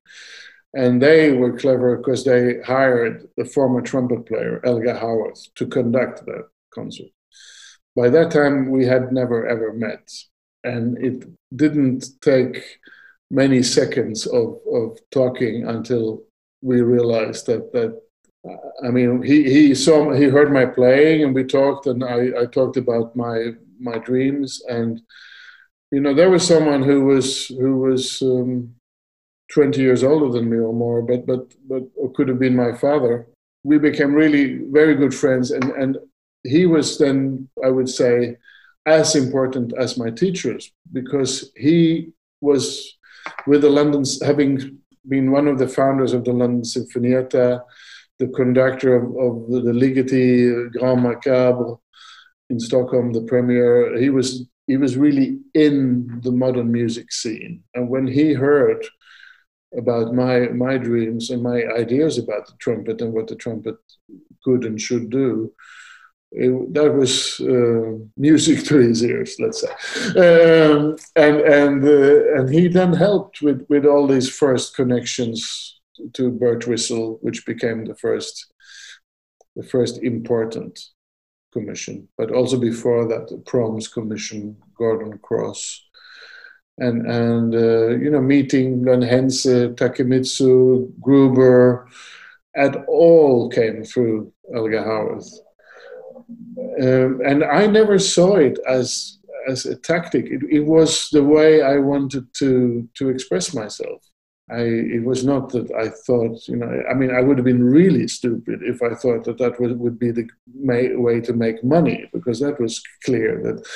[0.76, 6.26] And they were clever because they hired the former trumpet player, Elgar Howarth, to conduct
[6.26, 7.08] that concert.
[7.96, 10.12] By that time, we had never ever met.
[10.64, 12.64] And it didn't take
[13.32, 16.24] many seconds of, of talking until
[16.62, 18.00] we realized that, that
[18.84, 22.46] I mean, he, he saw, he heard my playing and we talked and I, I
[22.46, 24.62] talked about my, my dreams.
[24.70, 25.02] And,
[25.92, 28.76] you know, there was someone who was, who was, um,
[29.52, 31.84] 20 years older than me or more, but but but
[32.16, 33.28] could have been my father.
[33.64, 35.98] We became really very good friends, and and
[36.44, 38.38] he was then I would say
[38.86, 42.98] as important as my teachers because he was
[43.46, 47.62] with the London having been one of the founders of the London Sinfonietta,
[48.20, 51.76] the conductor of, of the, the Ligeti Grand Macabre
[52.50, 53.98] in Stockholm, the premier.
[53.98, 58.86] He was he was really in the modern music scene, and when he heard
[59.78, 63.76] about my my dreams and my ideas about the trumpet and what the trumpet
[64.44, 65.54] could and should do.
[66.30, 69.72] It, that was uh, music to his ears, let's say,
[70.10, 75.77] um, and and uh, and he then helped with with all these first connections
[76.14, 78.54] to Birtwistle, which became the first
[79.56, 80.80] the first important
[81.52, 82.08] commission.
[82.18, 85.84] But also before that, the Proms Commission, Gordon Crosse,
[86.78, 91.88] and and uh, you know meeting Glenn Henze, Takemitsu, Gruber,
[92.56, 95.32] and all came through Elgar Howarth.
[96.82, 100.26] Um, and I never saw it as as a tactic.
[100.26, 104.02] It, it, was the way I wanted to to express myself.
[104.50, 107.64] I, it was not that I thought, you know, I mean, I would have been
[107.64, 112.10] really stupid if I thought that that would, would be the way to make money,
[112.14, 113.68] because that was clear that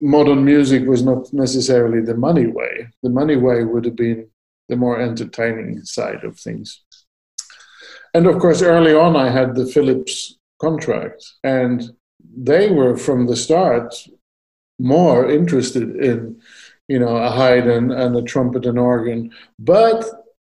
[0.00, 2.88] modern music was not necessarily the money way.
[3.02, 4.28] The money way would have been
[4.68, 6.82] the more entertaining side of things.
[8.14, 11.90] And of course, early on, I had the Philips contract, and
[12.36, 13.94] they were from the start
[14.78, 16.40] more interested in,
[16.88, 19.30] you know, a Haydn and a trumpet and organ.
[19.58, 20.04] But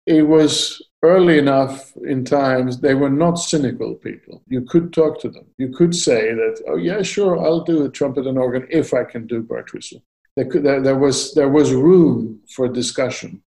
[0.06, 4.42] it was early enough in times, they were not cynical people.
[4.48, 5.46] You could talk to them.
[5.58, 9.04] You could say that, oh, yeah, sure, I'll do a trumpet and organ if I
[9.04, 10.02] can do Birtwistle.
[10.36, 13.44] There, could, there, there, was, there was room for discussion.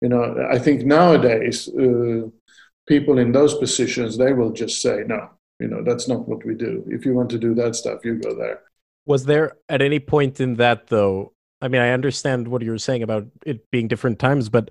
[0.00, 2.28] You know, I think nowadays, uh,
[2.86, 6.54] people in those positions, they will just say, no, you know, that's not what we
[6.54, 6.84] do.
[6.88, 8.60] If you want to do that stuff, you go there.
[9.06, 11.33] Was there at any point in that, though?
[11.64, 14.70] I mean, I understand what you're saying about it being different times, but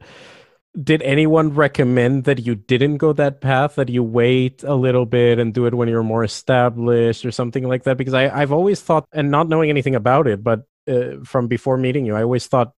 [0.79, 5.39] did anyone recommend that you didn't go that path that you wait a little bit
[5.39, 7.97] and do it when you're more established or something like that?
[7.97, 11.77] Because I, i've always thought and not knowing anything about it but uh, from before
[11.77, 12.73] meeting you i always thought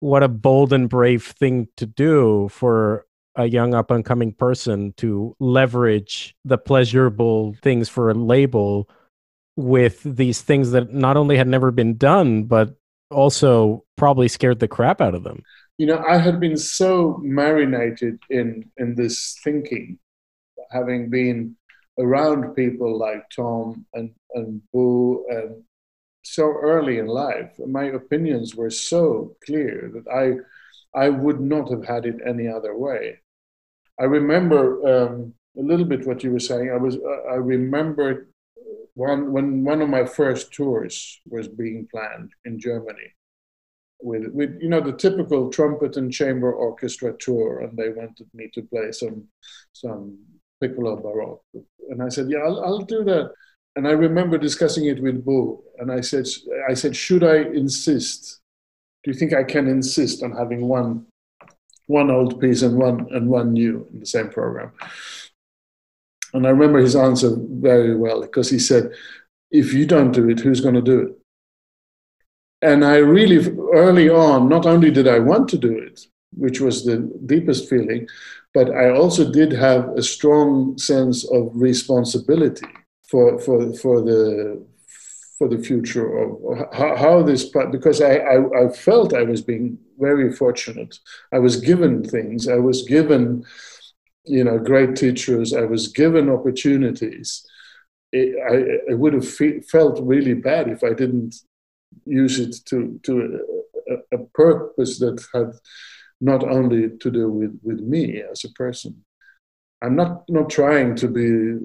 [0.00, 4.92] what a bold and brave thing to do for a young up and coming person
[4.96, 8.88] to leverage the pleasurable things for a label
[9.56, 12.76] with these things that not only had never been done but
[13.10, 15.42] also probably scared the crap out of them
[15.78, 19.98] you know, I had been so marinated in in this thinking,
[20.70, 21.56] having been
[21.98, 25.62] around people like Tom and and Bo and
[26.22, 27.52] so early in life.
[27.58, 30.24] My opinions were so clear that I
[30.98, 33.20] I would not have had it any other way.
[34.00, 36.70] I remember um, a little bit what you were saying.
[36.70, 38.28] I was uh, I remembered
[38.96, 43.12] one when one of my first tours was being planned in Germany
[44.02, 48.50] with with you know the typical trumpet and chamber orchestra tour, and they wanted me
[48.54, 49.28] to play some
[49.72, 50.18] some
[50.60, 51.42] piccolo baroque,
[51.90, 53.32] and I said, yeah, I'll, I'll do that.
[53.76, 56.26] And I remember discussing it with Bo, and I said,
[56.66, 58.40] I said, should I insist?
[59.04, 61.06] Do you think I can insist on having one
[61.86, 64.72] one old piece and one and one new in the same program?
[66.36, 68.92] And I remember his answer very well because he said,
[69.50, 71.18] if you don't do it, who's going to do it?
[72.60, 73.38] And I really,
[73.72, 78.06] early on, not only did I want to do it, which was the deepest feeling,
[78.52, 82.66] but I also did have a strong sense of responsibility
[83.08, 84.62] for, for, for, the,
[85.38, 89.78] for the future of how, how this, because I, I, I felt I was being
[89.98, 90.98] very fortunate.
[91.32, 93.46] I was given things, I was given
[94.26, 97.46] you know, great teachers, I was given opportunities.
[98.12, 101.36] It, I, I would have fe- felt really bad if I didn't
[102.04, 103.40] use it to, to
[103.88, 105.52] a, a, purpose that had
[106.20, 109.04] not only to do with, with me as a person.
[109.82, 111.58] I'm not not trying to be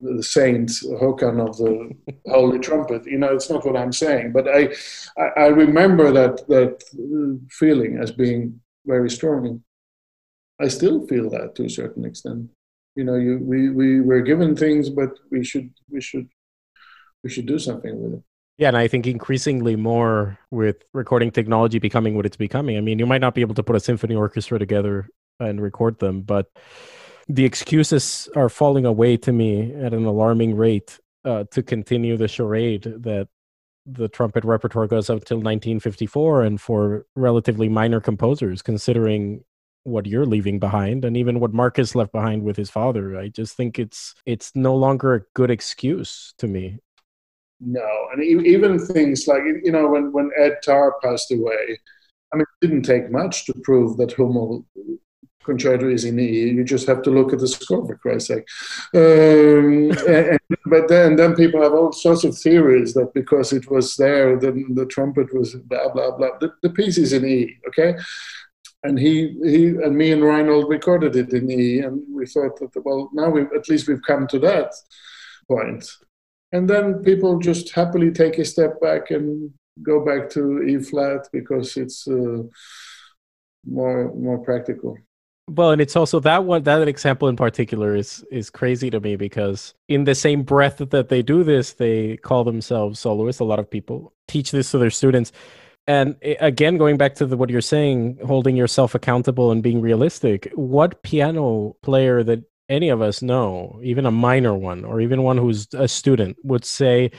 [0.00, 1.90] the saint Håkan of the
[2.30, 3.06] holy trumpet.
[3.06, 4.74] You know, it's not what I'm saying, but I,
[5.18, 6.82] I, I remember that that
[7.50, 9.62] feeling as being very strong.
[10.60, 12.50] I still feel that to a certain extent.
[12.96, 16.28] You know, you we we were given things, but we should we should
[17.22, 18.22] we should do something with it.
[18.56, 22.76] Yeah, and I think increasingly more with recording technology becoming what it's becoming.
[22.76, 25.08] I mean, you might not be able to put a symphony orchestra together
[25.40, 26.52] and record them, but
[27.26, 32.28] the excuses are falling away to me at an alarming rate uh, to continue the
[32.28, 33.28] charade that
[33.86, 39.42] the trumpet repertoire goes up until 1954 and for relatively minor composers considering
[39.84, 43.56] what you're leaving behind and even what Markus left behind with his father I just
[43.56, 46.78] think it's it's no longer a good excuse to me
[47.60, 51.78] no and even things like you know when when Ed Tarr passed away
[52.32, 54.66] I mean it didn't take much to prove that Hummel
[55.44, 56.48] concerto is in E.
[56.50, 58.46] You just have to look at the score, for Christ's sake.
[58.94, 63.96] Um, and, but then, then people have all sorts of theories that because it was
[63.96, 66.38] there, then the trumpet was blah blah blah.
[66.40, 67.94] The, the piece is in E, okay.
[68.84, 72.84] And he, he and me and Reinhold recorded it in E, and we thought that
[72.84, 74.72] well, now we at least we've come to that
[75.48, 75.84] point.
[76.52, 79.50] And then people just happily take a step back and
[79.82, 82.42] go back to E flat because it's uh,
[83.66, 84.96] more more practical.
[85.48, 89.16] Well, and it's also that one that example in particular is is crazy to me
[89.16, 93.40] because in the same breath that they do this, they call themselves soloists.
[93.40, 95.32] A lot of people teach this to their students.
[95.86, 99.80] And eh, again, going back to the, what you're saying, holding yourself accountable and being
[99.80, 105.22] realistic, what piano player that any of us know, even a minor one or even
[105.22, 107.10] one who's a student, would say,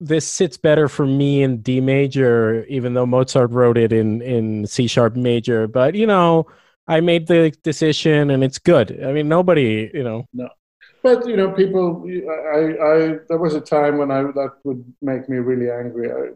[0.00, 4.66] this sits better for me in D major, even though Mozart wrote it in, in
[4.66, 5.66] C sharp major.
[5.66, 6.46] But, you know,
[6.86, 9.02] I made the decision and it's good.
[9.02, 10.26] I mean, nobody, you know.
[10.34, 10.48] No.
[11.02, 15.28] But, you know, people, I, I, there was a time when I, that would make
[15.28, 16.10] me really angry.
[16.10, 16.30] I,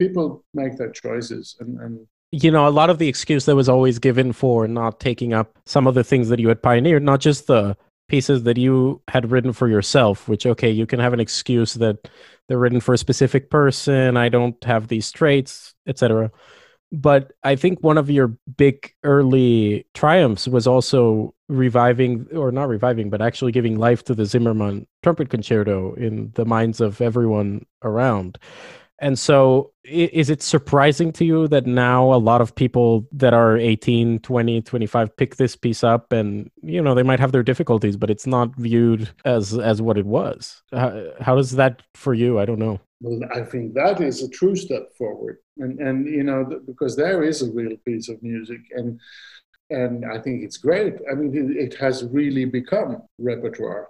[0.00, 3.68] people make their choices and, and you know, a lot of the excuse that was
[3.68, 7.20] always given for not taking up some of the things that you had pioneered, not
[7.20, 7.76] just the
[8.08, 12.08] pieces that you had written for yourself, which, okay, you can have an excuse that
[12.48, 16.32] they're written for a specific person, I don't have these traits, etc
[16.94, 23.10] but I think one of your big early triumphs was also reviving, or not reviving,
[23.10, 28.38] but actually giving life to the Zimmermann trumpet concerto in the minds of everyone around.
[29.00, 33.56] And so, is it surprising to you that now a lot of people that are
[33.56, 37.96] 18, 20, 25 pick this piece up and, you know, they might have their difficulties,
[37.96, 40.62] but it's not viewed as as what it was?
[40.72, 42.38] How, is that for you?
[42.38, 42.80] I don't know.
[43.00, 47.22] Well, I think that is a true step forward, and and you know because there
[47.22, 48.98] is a real piece of music, and
[49.68, 50.94] and I think it's great.
[51.10, 53.88] I mean, it, it has really become repertoire,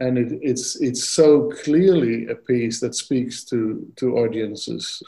[0.00, 5.02] and it, it's it's so clearly a piece that speaks to to audiences.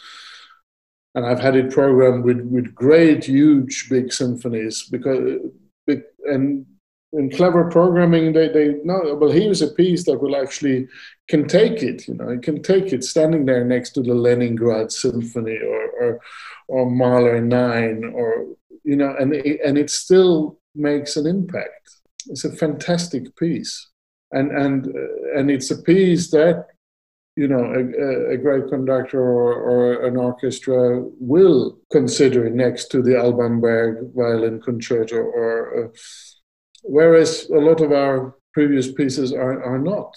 [1.14, 5.40] And I've had it programmed with with great, huge, big symphonies because
[6.24, 6.66] and
[7.12, 10.86] in clever programming, they, they know, well, here's a piece that will actually
[11.26, 14.92] can take it, you know, it can take it standing there next to the Leningrad
[14.92, 16.20] Symphony or, or,
[16.68, 18.46] or Mahler 9 or,
[18.84, 21.96] you know, and it, and it still makes an impact.
[22.26, 23.88] It's a fantastic piece.
[24.32, 24.86] And, and,
[25.36, 26.66] and it's a piece that,
[27.36, 33.16] you know, a, a great conductor or, or an orchestra will consider next to the
[33.18, 35.88] Alban Berg violin concerto or uh,
[36.82, 40.16] whereas a lot of our previous pieces are, are not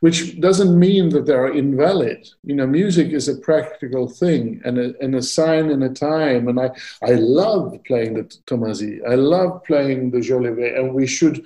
[0.00, 2.28] which doesn't mean that they are invalid.
[2.42, 6.48] You know, music is a practical thing and a, and a sign and a time.
[6.48, 6.70] And I,
[7.02, 9.00] I love playing the Tomasi.
[9.08, 11.44] I love playing the Jolivet, and we should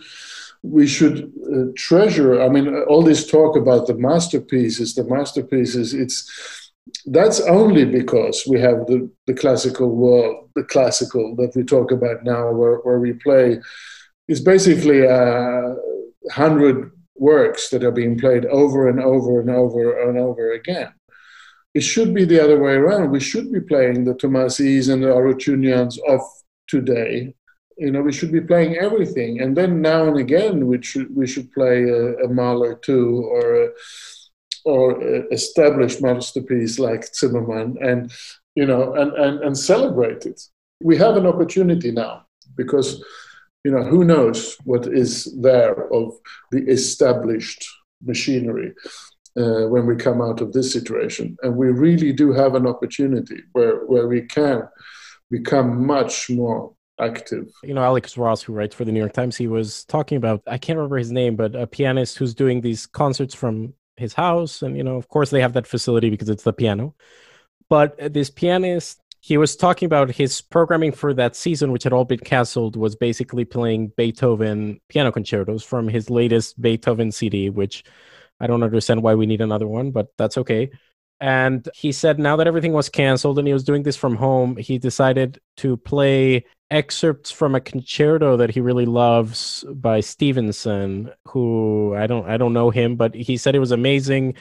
[0.62, 2.42] we should uh, treasure.
[2.42, 5.94] I mean, all this talk about the masterpieces, the masterpieces.
[5.94, 6.72] It's
[7.06, 12.24] that's only because we have the, the classical world, the classical that we talk about
[12.24, 13.60] now, where, where we play
[14.30, 15.74] it's basically a
[16.30, 20.92] hundred works that are being played over and over and over and over again.
[21.74, 23.10] It should be the other way around.
[23.10, 26.20] We should be playing the Tomasis and the Arutyunians of
[26.66, 27.34] today.
[27.76, 31.26] You know, we should be playing everything, and then now and again we should we
[31.26, 33.68] should play a, a Mahler two or a,
[34.64, 38.12] or a established masterpiece like Zimmermann, and
[38.54, 40.40] you know, and, and and celebrate it.
[40.82, 43.02] We have an opportunity now because
[43.64, 46.14] you know, who knows what is there of
[46.50, 47.66] the established
[48.02, 48.72] machinery
[49.36, 51.36] uh, when we come out of this situation.
[51.42, 54.62] And we really do have an opportunity where, where we can
[55.30, 57.48] become much more active.
[57.62, 60.42] You know, Alex Ross, who writes for the New York Times, he was talking about,
[60.46, 64.62] I can't remember his name, but a pianist who's doing these concerts from his house.
[64.62, 66.94] And, you know, of course, they have that facility because it's the piano.
[67.68, 72.06] But this pianist, he was talking about his programming for that season, which had all
[72.06, 77.84] been canceled, was basically playing Beethoven piano concertos from his latest Beethoven CD, which
[78.40, 80.70] I don't understand why we need another one, but that's okay.
[81.20, 84.56] And he said now that everything was canceled and he was doing this from home,
[84.56, 91.94] he decided to play excerpts from a concerto that he really loves by Stevenson, who
[91.94, 94.34] I don't I don't know him, but he said it was amazing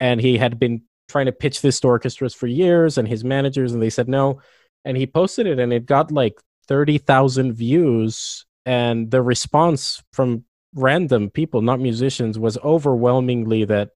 [0.00, 3.72] and he had been trying to pitch this to orchestras for years and his managers
[3.72, 4.40] and they said no.
[4.84, 10.44] And he posted it and it got like 30,000 views and the response from
[10.74, 13.90] random people not musicians was overwhelmingly that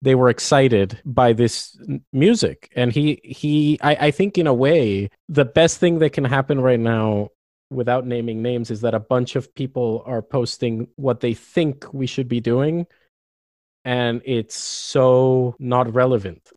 [0.00, 1.78] they were excited by this
[2.12, 2.70] music.
[2.76, 6.60] And he he I, I think in a way the best thing that can happen
[6.60, 7.30] right now
[7.70, 12.06] without naming names is that a bunch of people are posting what they think we
[12.06, 12.86] should be doing
[13.84, 16.50] and it's so not relevant.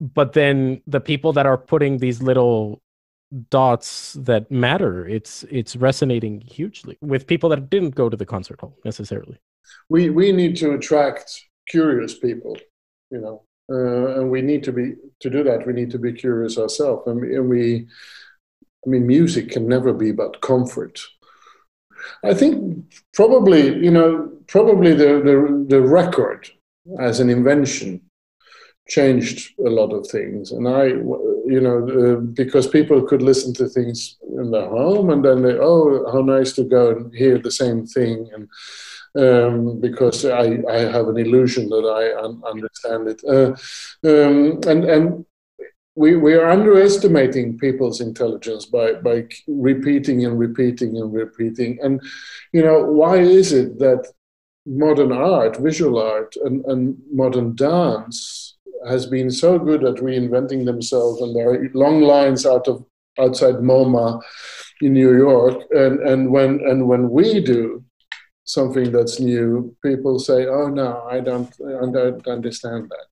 [0.00, 2.80] But then the people that are putting these little
[3.48, 8.60] dots that matter it's it's resonating hugely with people that didn't go to the concert
[8.60, 9.38] hall necessarily.
[9.88, 12.56] We we need to attract curious people
[13.10, 16.12] you know uh, and we need to be to do that we need to be
[16.12, 17.06] curious ourselves.
[17.06, 17.86] And, and we
[18.84, 21.00] i mean music can never be about comfort.
[22.24, 26.50] I think probably you know probably the the, the record
[26.98, 28.00] as an invention
[28.88, 33.68] changed a lot of things and i you know uh, because people could listen to
[33.68, 37.50] things in their home and then they oh how nice to go and hear the
[37.50, 38.48] same thing and
[39.16, 43.20] um, because I, I have an illusion that I un- understand it.
[43.24, 43.56] Uh,
[44.08, 45.24] um, and and
[45.96, 51.78] we, we are underestimating people's intelligence by, by repeating and repeating and repeating.
[51.82, 52.00] And,
[52.52, 54.10] you know, why is it that
[54.66, 58.56] modern art, visual art, and, and modern dance
[58.88, 61.20] has been so good at reinventing themselves?
[61.20, 62.84] And there are long lines out of
[63.18, 64.20] outside MoMA
[64.80, 65.62] in New York.
[65.72, 67.84] And, and, when, and when we do,
[68.50, 73.06] something that's new, people say, "Oh no, I don't, I don't understand that."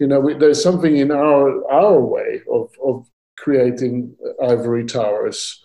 [0.00, 3.06] You know, we, there's something in our our way of of
[3.38, 5.62] creating ivory towers.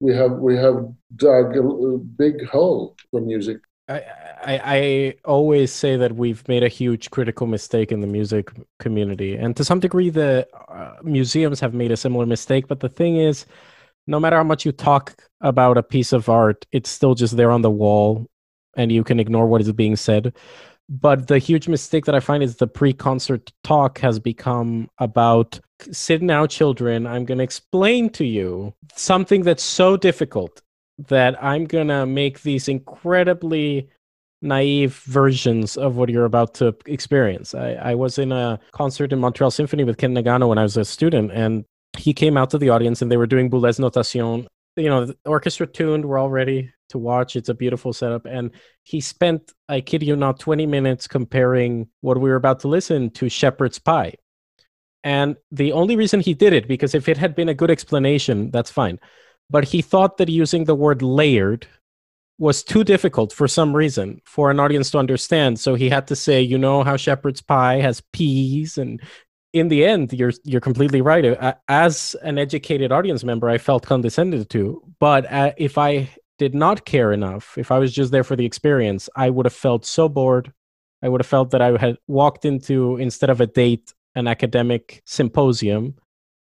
[0.00, 3.58] We have we have dug a, a big hole for music.
[4.44, 9.36] I, I, always say that we've made a huge critical mistake in the music community,
[9.36, 12.68] and to some degree, the uh, museums have made a similar mistake.
[12.68, 13.46] But the thing is,
[14.06, 17.52] no matter how much you talk about a piece of art, it's still just there
[17.52, 18.26] on the wall
[18.76, 20.34] and you can ignore what is being said.
[20.88, 25.60] But the huge mistake that I find is the pre concert talk has become about
[25.90, 27.06] sit now, children.
[27.06, 30.60] I'm going to explain to you something that's so difficult
[31.08, 33.88] that I'm to make these incredibly
[34.40, 37.54] naive versions of what you're about to experience.
[37.54, 40.76] I, I was in a concert in Montreal Symphony with Kent Nagano when I was
[40.76, 41.64] a student, and
[41.96, 44.46] he came out to the audience and they were doing Boulez Notation.
[44.76, 47.36] You know, the orchestra tuned, we're all ready to watch.
[47.36, 48.24] It's a beautiful setup.
[48.24, 48.50] And
[48.84, 53.10] he spent, I kid you not, 20 minutes comparing what we were about to listen
[53.10, 54.14] to Shepherd's Pie.
[55.04, 58.50] And the only reason he did it, because if it had been a good explanation,
[58.50, 58.98] that's fine.
[59.52, 61.66] But he thought that using the word layered
[62.38, 65.60] was too difficult for some reason for an audience to understand.
[65.60, 69.00] So he had to say, you know how shepherd's pie has peas and
[69.52, 71.36] in the end you're you're completely right
[71.68, 76.08] as an educated audience member i felt condescended to but uh, if i
[76.42, 79.52] did not care enough, if I was just there for the experience, I would have
[79.52, 80.52] felt so bored.
[81.00, 85.02] I would have felt that I had walked into, instead of a date, an academic
[85.04, 85.94] symposium.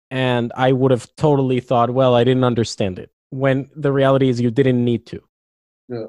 [0.10, 3.12] And I would have totally thought, well, I didn't understand it.
[3.30, 5.22] When the reality is, you didn't need to.
[5.90, 6.06] Yeah.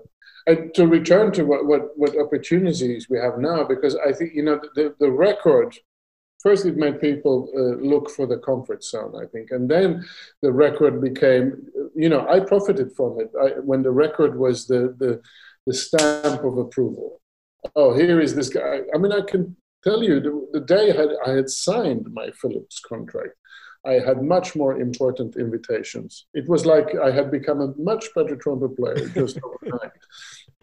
[0.47, 4.43] And to return to what, what, what opportunities we have now, because I think, you
[4.43, 5.77] know, the, the record
[6.41, 10.05] first it made people uh, look for the comfort zone i think and then
[10.41, 14.95] the record became you know i profited from it I, when the record was the,
[14.99, 15.21] the
[15.67, 17.21] the stamp of approval
[17.75, 20.97] oh here is this guy i mean i can tell you the, the day I
[20.97, 23.35] had, I had signed my Philips contract
[23.89, 26.27] i had much more important invitations.
[26.35, 29.93] It was like i had become a much better trumpet player just overnight.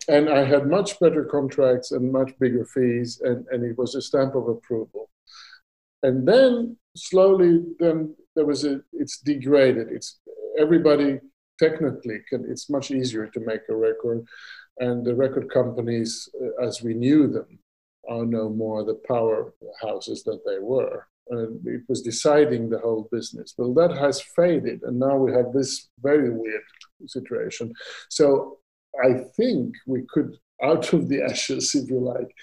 [0.07, 4.01] And i had much better contracts and much bigger fees and, and it was a
[4.01, 5.09] stamp of approval.
[6.03, 9.87] And then slowly then there was a it's degraded.
[9.89, 10.19] It's
[10.59, 11.19] everybody
[11.59, 14.25] technically can it's much easier to make a record
[14.79, 17.59] and the record companies uh, as we knew them
[18.09, 23.53] are no more the powerhouses that they were and it was deciding the whole business
[23.57, 26.61] well that has faded and now we have this very weird
[27.07, 27.73] situation.
[28.09, 28.59] So
[29.03, 32.33] I think we could, out of the ashes, if you like,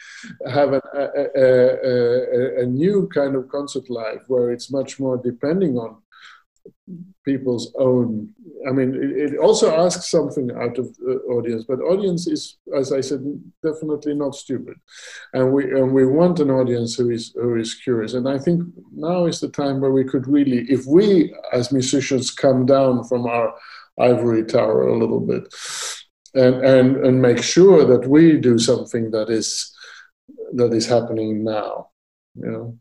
[0.51, 5.77] have a, a, a, a new kind of concert life where it's much more depending
[5.77, 6.03] on
[7.25, 8.29] people's own
[8.69, 12.93] i mean it, it, also asks something out of the audience but audience is as
[12.93, 13.23] i said
[13.63, 14.77] definitely not stupid.
[15.33, 18.15] And we and we want an audience who is who is curious.
[18.15, 18.63] And i think
[18.93, 23.27] now is the time where we could really if we as musicians come down from
[23.27, 23.55] our
[24.01, 25.53] ivory tower a little bit
[26.35, 29.71] and and and make sure that we do something that is
[30.55, 31.91] that is happening now
[32.35, 32.79] you know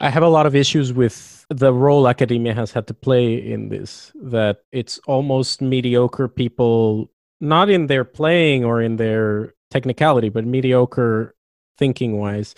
[0.00, 3.68] i have a lot of issues with the role academia has had to play in
[3.68, 10.44] this that it's almost mediocre people not in their playing or in their technicality but
[10.44, 11.34] mediocre
[11.78, 12.54] thinking wise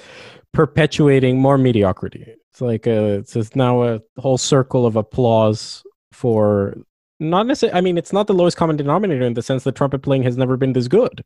[0.53, 2.27] perpetuating more mediocrity.
[2.51, 5.83] It's like a, it's now a whole circle of applause
[6.13, 6.75] for
[7.21, 10.03] not necessarily i mean it's not the lowest common denominator in the sense that trumpet
[10.03, 11.25] playing has never been this good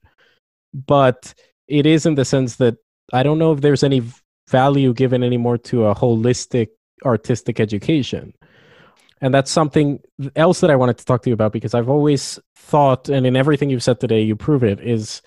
[0.72, 1.34] but
[1.68, 2.76] it is in the sense that
[3.12, 4.02] i don't know if there's any
[4.48, 6.68] value given anymore to a holistic
[7.04, 8.34] artistic education.
[9.20, 10.00] And that's something
[10.34, 13.36] else that I wanted to talk to you about because I've always thought, and in
[13.36, 15.22] everything you've said today, you prove it, is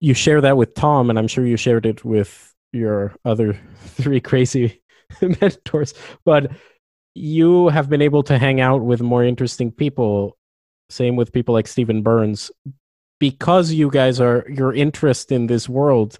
[0.00, 4.20] you share that with Tom, and I'm sure you shared it with your other three
[4.20, 4.80] crazy
[5.20, 5.94] mentors.
[6.24, 6.52] But
[7.14, 10.36] you have been able to hang out with more interesting people,
[10.88, 12.50] same with people like Stephen Burns,
[13.18, 16.16] because you guys are, your interest in this world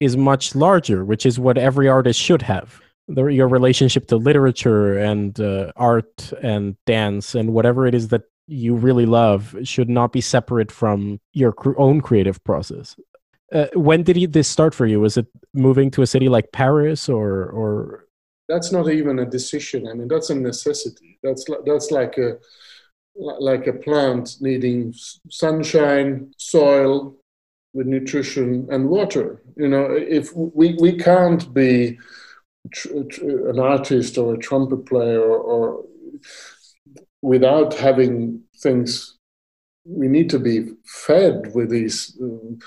[0.00, 4.98] is much larger, which is what every artist should have the, your relationship to literature
[4.98, 10.12] and uh, art and dance and whatever it is that you really love should not
[10.12, 12.96] be separate from your cr- own creative process.
[13.52, 15.00] Uh, when did you, this start for you?
[15.00, 18.04] Was it moving to a city like Paris or or?
[18.46, 19.88] That's not even a decision.
[19.88, 21.18] I mean, that's a necessity.
[21.22, 22.38] That's that's like a
[23.14, 24.94] like a plant needing
[25.30, 27.16] sunshine, soil,
[27.74, 29.42] with nutrition and water.
[29.56, 31.98] You know, if we we can't be
[33.22, 35.84] an artist or a trumpet player or, or
[37.22, 39.18] without having things
[39.84, 42.58] we need to be fed with these um,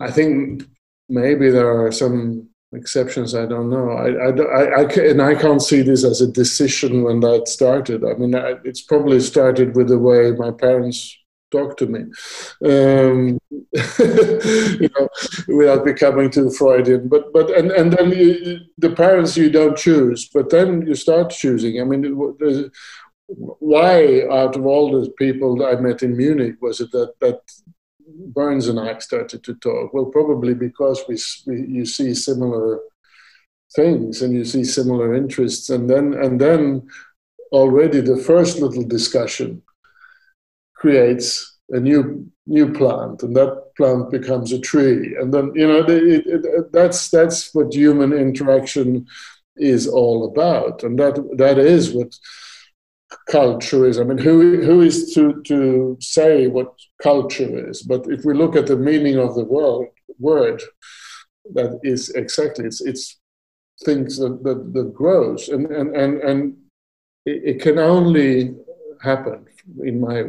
[0.00, 0.62] i think
[1.08, 5.62] maybe there are some exceptions i don't know I, I, I, I, and i can't
[5.62, 9.88] see this as a decision when that started i mean I, it's probably started with
[9.88, 11.16] the way my parents
[11.50, 12.00] talk to me,
[12.64, 13.38] um,
[14.80, 15.08] you know,
[15.48, 17.08] without becoming too Freudian.
[17.08, 21.30] But but and and then you, the parents you don't choose, but then you start
[21.30, 21.80] choosing.
[21.80, 22.70] I mean,
[23.26, 27.40] why out of all the people I met in Munich was it that that
[28.34, 29.92] Burns and I started to talk?
[29.92, 32.80] Well, probably because we, we you see similar
[33.76, 36.88] things and you see similar interests, and then and then
[37.52, 39.62] already the first little discussion
[40.78, 45.80] creates a new new plant, and that plant becomes a tree, and then you know
[45.80, 49.06] it, it, that's that's what human interaction
[49.56, 52.14] is all about, and that that is what
[53.30, 53.98] culture is.
[53.98, 57.82] I mean, who who is to to say what culture is?
[57.82, 60.62] But if we look at the meaning of the word word,
[61.54, 63.18] that is exactly it's it's
[63.84, 66.56] things that that, that grows, and and and and
[67.26, 68.54] it, it can only
[69.02, 69.46] happen
[69.84, 70.24] in my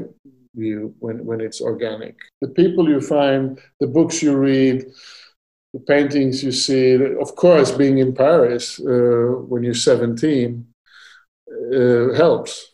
[0.56, 2.16] view when, when it's organic.
[2.42, 4.86] The people you find, the books you read,
[5.74, 10.66] the paintings you see, of course, being in Paris uh, when you're 17
[11.74, 12.74] uh, helps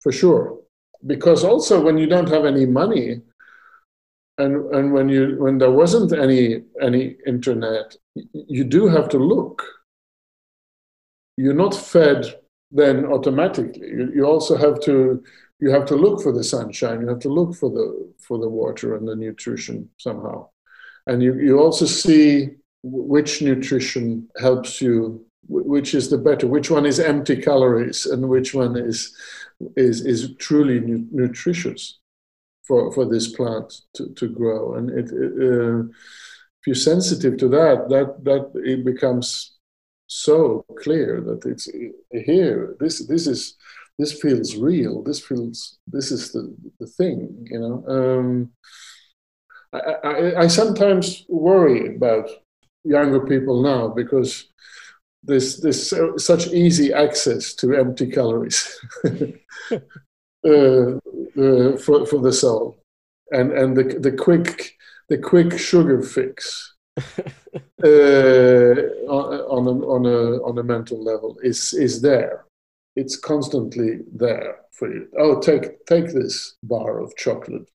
[0.00, 0.60] for sure.
[1.06, 3.20] Because also when you don't have any money,
[4.38, 9.62] and, and when you when there wasn't any any internet, you do have to look.
[11.36, 12.38] You're not fed
[12.70, 13.88] then automatically.
[13.88, 15.22] You, you also have to
[15.58, 18.48] you have to look for the sunshine you have to look for the for the
[18.48, 20.48] water and the nutrition somehow.
[21.08, 22.50] And you, you also see
[22.82, 28.52] which nutrition helps you which is the better which one is empty calories and which
[28.54, 29.14] one is
[29.76, 32.00] is is truly nu- nutritious
[32.66, 34.74] for for this plant to, to grow.
[34.74, 35.88] And it, it uh,
[36.60, 39.56] if you're sensitive to that that that it becomes
[40.08, 41.68] so clear that it's
[42.12, 43.56] here this this is
[43.98, 45.02] this feels real.
[45.02, 47.84] This feels this is the, the thing, you know.
[47.88, 48.50] Um,
[49.72, 52.28] I, I, I sometimes worry about
[52.84, 54.48] younger people now because
[55.22, 59.10] there's there's so, such easy access to empty calories uh,
[60.44, 62.78] uh, for for the soul,
[63.32, 64.76] and and the the quick
[65.08, 66.74] the quick sugar fix.
[67.84, 67.88] uh,
[69.06, 72.46] on, on, a, on a on a mental level is is there
[72.96, 75.08] it's constantly there for you.
[75.18, 77.68] Oh, take take this bar of chocolate,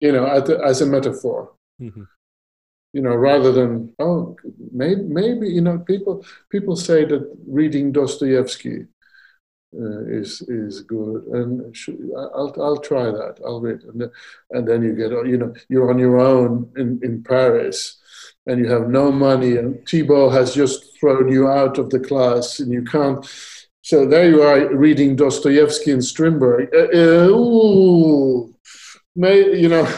[0.00, 1.52] you know, as a metaphor.
[1.80, 2.04] Mm-hmm.
[2.94, 4.36] You know, rather than oh,
[4.72, 8.86] maybe, maybe you know, people people say that reading Dostoevsky
[9.74, 11.76] uh, is is good, and
[12.16, 13.38] I'll I'll try that.
[13.44, 14.10] I'll read, and then,
[14.50, 17.98] and then you get you know you're on your own in in Paris,
[18.46, 22.60] and you have no money, and Thibaud has just thrown you out of the class,
[22.60, 23.26] and you can't.
[23.88, 26.68] So there you are reading Dostoevsky and Strindberg.
[26.74, 28.54] Uh, uh, ooh,
[29.16, 29.90] may you know.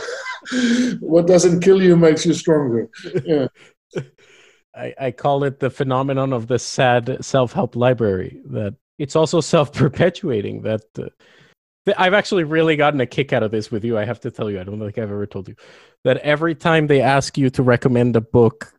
[1.00, 2.88] what doesn't kill you makes you stronger.
[3.24, 3.48] Yeah.
[4.76, 10.62] I, I call it the phenomenon of the sad self-help library that it's also self-perpetuating
[10.62, 11.06] that uh,
[11.98, 13.98] I've actually really gotten a kick out of this with you.
[13.98, 15.56] I have to tell you, I don't think I've ever told you
[16.04, 18.72] that every time they ask you to recommend a book,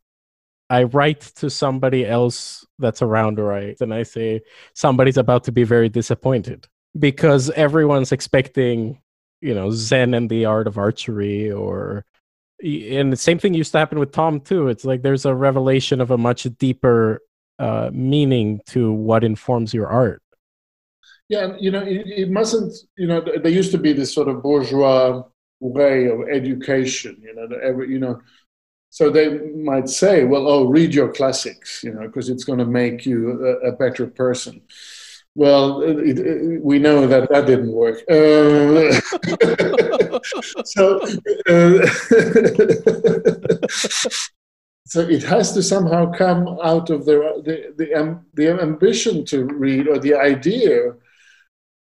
[0.72, 4.42] I write to somebody else that's around, I and I say
[4.74, 6.66] somebody's about to be very disappointed
[6.98, 9.02] because everyone's expecting,
[9.42, 12.06] you know, Zen and the art of archery, or
[12.64, 14.70] and the same thing used to happen with Tom too.
[14.70, 17.20] It's like there's a revelation of a much deeper
[17.60, 20.24] uh, meaning to what informs your art.
[21.28, 22.74] Yeah, you know, it, it, mustn't.
[22.98, 25.24] You know, there used to be this sort of bourgeois
[25.60, 27.22] way of education.
[27.22, 28.22] You know, every you know,
[28.92, 32.66] so they might say, well, oh, read your classics, you know, because it's going to
[32.66, 34.62] make you a, a, better person.
[35.34, 38.00] Well, it, it, we know that that didn't work.
[38.12, 38.92] Uh,
[40.66, 41.00] so,
[41.48, 41.88] uh,
[44.88, 50.00] so it has to somehow come out of the the the, ambition to read or
[50.00, 50.96] the idea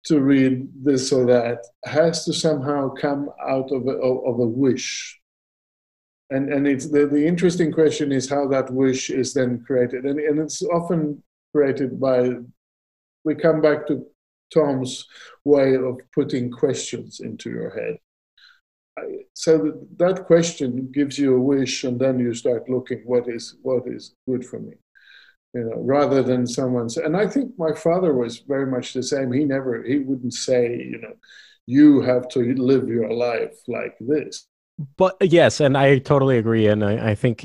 [0.07, 5.21] to read this or that has to somehow come out of a, of a wish
[6.35, 10.05] and and it's the, the interesting question is how that wish is then created.
[10.05, 11.23] And, and it's often
[11.55, 12.31] created by
[13.25, 14.05] we come back to
[14.53, 15.07] tom's
[15.45, 17.97] way of putting questions into your head.
[19.35, 23.85] So that question gives you a wish and then you start looking what is what
[23.87, 24.75] is good for me?
[25.55, 29.31] You know rather than someone's and i think my father was very much the same.
[29.31, 30.63] He never he wouldn't say
[30.93, 31.15] you know
[31.67, 34.49] you have to live your life like this
[34.97, 37.45] but yes and i totally agree and i, I think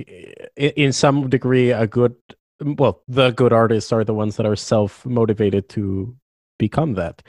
[0.55, 2.15] in some degree a good
[2.61, 6.15] well the good artists are the ones that are self-motivated to
[6.59, 7.23] become that.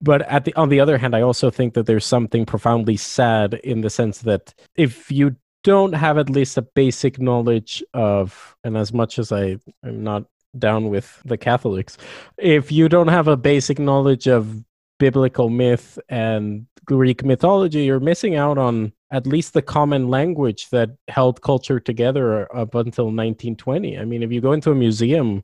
[0.00, 3.54] But at the on the other hand i also think that there's something profoundly sad
[3.64, 5.34] in the sense that if you
[5.64, 10.24] don't have at least a basic knowledge of and as much as i am not
[10.56, 11.98] down with the catholics
[12.38, 14.62] if you don't have a basic knowledge of
[15.00, 20.90] biblical myth and greek mythology you're missing out on at least the common language that
[21.08, 25.42] held culture together up until 1920 i mean if you go into a museum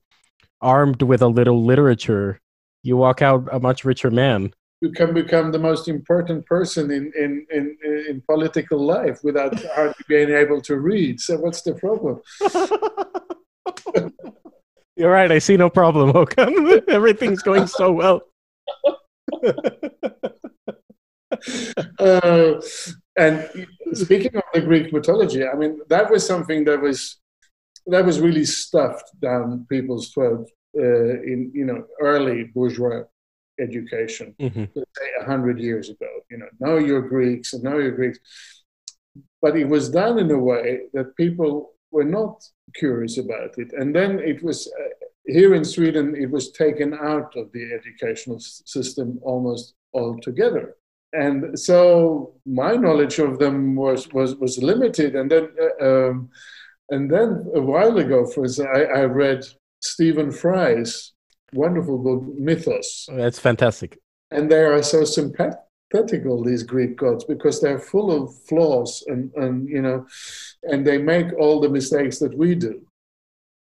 [0.60, 2.40] armed with a little literature
[2.84, 4.52] you walk out a much richer man.
[4.80, 10.04] You can become the most important person in, in, in, in political life without hardly
[10.06, 11.18] being able to read.
[11.20, 12.20] So what's the problem?
[14.96, 15.32] You're right.
[15.32, 16.86] I see no problem, Håkan.
[16.88, 18.20] Everything's going so well.
[21.98, 22.60] uh,
[23.16, 23.48] and
[23.92, 27.18] speaking of the Greek mythology, I mean that was something that was
[27.86, 33.02] that was really stuffed down people's throats uh, in you know early bourgeois
[33.60, 34.64] education, mm-hmm.
[34.74, 36.08] let's say a hundred years ago.
[36.30, 38.18] You know, know your Greeks and know your Greeks,
[39.40, 42.42] but it was done in a way that people were not
[42.74, 44.70] curious about it, and then it was.
[44.80, 44.88] Uh,
[45.26, 50.76] here in Sweden, it was taken out of the educational system almost altogether
[51.14, 56.28] and so my knowledge of them was was was limited and then uh, um,
[56.90, 59.44] and then a while ago for instance I, I read
[59.80, 61.14] Stephen Fry's
[61.54, 63.08] wonderful book, Mythos.
[63.10, 63.98] That's fantastic.
[64.30, 69.68] And they are so sympathetical, these Greek gods, because they're full of flaws and, and,
[69.68, 70.06] you know,
[70.64, 72.82] and they make all the mistakes that we do.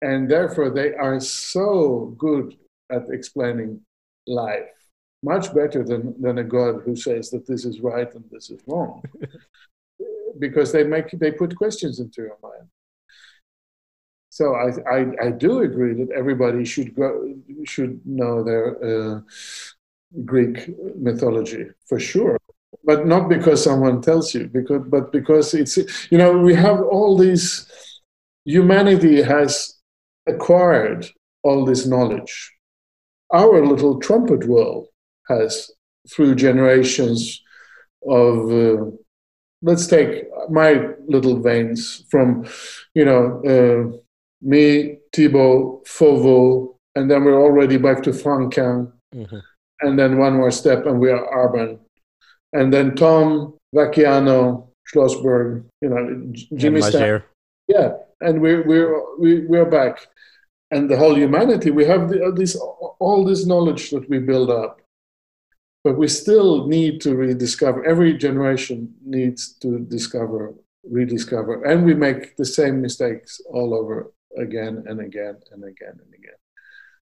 [0.01, 2.55] And therefore, they are so good
[2.91, 3.81] at explaining
[4.27, 4.69] life,
[5.33, 8.61] much better than, than a God who says that this is right and this is
[8.67, 9.03] wrong.
[10.39, 12.67] because they make they put questions into your mind.
[14.29, 14.67] So I,
[14.97, 17.09] I, I, do agree that everybody should go
[17.65, 19.21] should know their uh,
[20.25, 22.37] Greek mythology for sure,
[22.83, 25.77] but not because someone tells you, because but because it's
[26.11, 27.47] you know we have all these
[28.45, 29.51] humanity has
[30.27, 31.07] acquired
[31.43, 32.53] all this knowledge.
[33.33, 34.87] Our little trumpet world
[35.27, 35.71] has
[36.09, 37.41] through generations
[38.07, 38.85] of uh,
[39.61, 42.45] let's take my little veins from
[42.93, 43.41] you know.
[43.45, 43.97] Uh,
[44.41, 48.91] me, Thibaud, Foveau, and then we're already back to Franquin.
[49.13, 49.37] mm-hmm.
[49.81, 51.79] and then one more step, and we are Arban.
[52.53, 57.25] And then Tom, Vacchiano, Schlossberg, you know, Jimmy Stamp.
[57.67, 60.07] Yeah, and we're we're we, we're back,
[60.71, 61.71] and the whole humanity.
[61.71, 64.81] We have the, this all this knowledge that we build up,
[65.87, 67.85] but we still need to rediscover.
[67.85, 74.83] Every generation needs to discover, rediscover, and we make the same mistakes all over again
[74.85, 76.39] and again and again and again.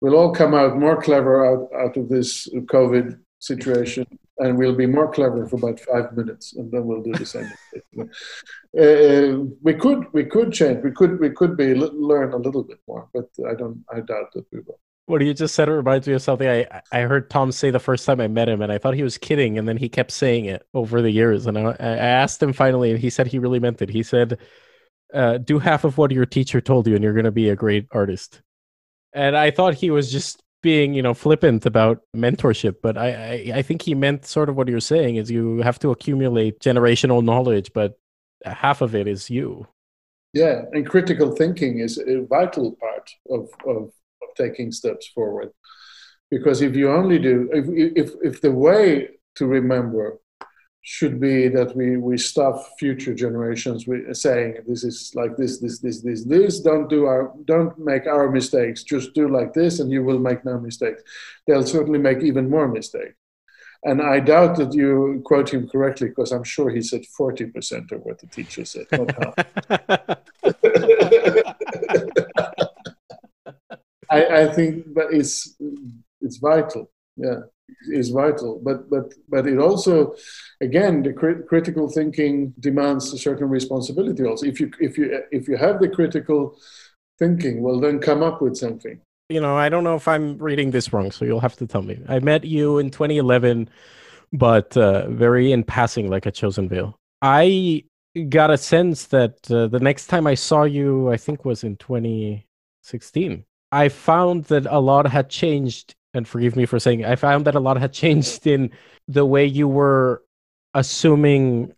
[0.00, 4.06] We'll all come out more clever out, out of this COVID situation
[4.38, 7.52] and we'll be more clever for about five minutes, and then we'll do the same.
[8.00, 10.82] uh, we could we could change.
[10.82, 13.84] We could we could be learn a little bit more, but I don't.
[13.88, 14.80] I doubt that we will.
[15.06, 17.78] What you just said it reminds me of something I I heard Tom say the
[17.78, 20.10] first time I met him, and I thought he was kidding, and then he kept
[20.10, 23.38] saying it over the years, and I, I asked him finally, and he said he
[23.38, 23.90] really meant it.
[23.90, 24.38] He said,
[25.12, 27.56] uh, "Do half of what your teacher told you, and you're going to be a
[27.56, 28.40] great artist."
[29.12, 33.52] And I thought he was just being you know flippant about mentorship but I, I,
[33.56, 37.22] I think he meant sort of what you're saying is you have to accumulate generational
[37.22, 37.98] knowledge but
[38.46, 39.66] half of it is you
[40.32, 43.90] yeah and critical thinking is a vital part of, of, of
[44.36, 45.50] taking steps forward
[46.30, 47.66] because if you only do if,
[47.96, 50.18] if if the way to remember
[50.86, 55.78] should be that we, we stuff future generations with saying this is like this, this,
[55.80, 56.60] this, this, this.
[56.60, 58.82] Don't do our, don't make our mistakes.
[58.82, 61.02] Just do like this, and you will make no mistakes.
[61.46, 63.14] They'll certainly make even more mistakes.
[63.84, 68.02] And I doubt that you quote him correctly because I'm sure he said 40% of
[68.02, 69.34] what the teacher said, not half.
[74.10, 75.56] I, I think that is
[76.20, 76.90] it's vital.
[77.16, 77.40] Yeah
[77.88, 78.60] is vital.
[78.62, 80.14] But but but it also,
[80.60, 84.24] again, the crit- critical thinking demands a certain responsibility.
[84.24, 86.56] Also, if you if you if you have the critical
[87.18, 89.00] thinking, well, then come up with something.
[89.28, 91.82] You know, I don't know if I'm reading this wrong, so you'll have to tell
[91.82, 91.98] me.
[92.08, 93.70] I met you in 2011,
[94.32, 96.98] but uh, very in passing, like a Chosen Vale.
[97.22, 97.84] I
[98.28, 101.76] got a sense that uh, the next time I saw you, I think was in
[101.76, 103.44] 2016.
[103.74, 107.56] I found that a lot had changed and forgive me for saying I found that
[107.56, 108.70] a lot had changed in
[109.08, 110.22] the way you were
[110.74, 111.74] assuming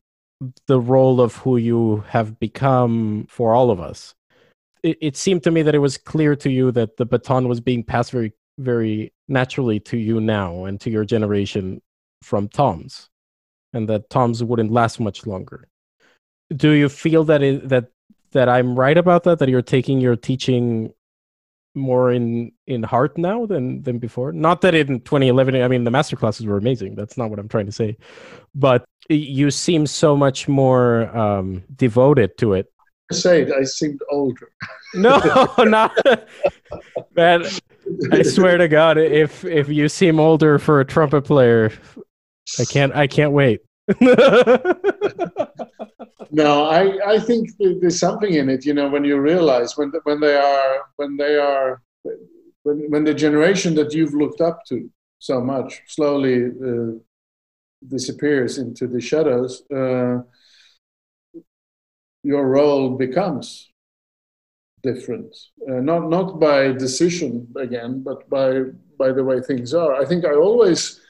[0.67, 4.15] the role of who you have become for all of us.
[4.83, 7.61] It, it seemed to me that it was clear to you that the baton was
[7.61, 11.81] being passed very, very naturally to you now and to your generation
[12.23, 13.09] from Tom's,
[13.73, 15.67] and that Tom's wouldn't last much longer.
[16.55, 17.87] Do you feel that it, that
[18.33, 19.39] that I'm right about that?
[19.39, 20.93] That you're taking your teaching
[21.77, 24.33] more in in heart now than than before.
[24.33, 26.95] Not that in 2011 i mean the master classes were amazing.
[26.95, 27.97] That's not what i'm trying to say.
[28.55, 32.73] But you seem so much more um devoted to it.
[33.13, 34.51] I say i seemed older.
[34.95, 35.19] No
[35.59, 35.93] not
[37.17, 37.45] man
[38.13, 41.71] i swear to god if if you seem older for a trumpet player
[42.59, 43.61] i can't i can't wait
[46.31, 48.65] no, I, I think there's something in it.
[48.65, 51.83] You know, when you realize when when they are when they are
[52.63, 56.99] when when the generation that you've looked up to so much slowly uh,
[57.87, 60.19] disappears into the shadows, uh,
[62.23, 63.71] your role becomes
[64.83, 65.35] different.
[65.69, 68.63] Uh, not not by decision again, but by
[68.99, 69.95] by the way things are.
[69.95, 71.01] I think I always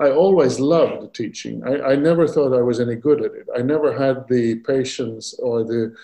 [0.00, 1.62] I always loved teaching.
[1.66, 3.46] I, I never thought I was any good at it.
[3.56, 5.94] I never had the patience or the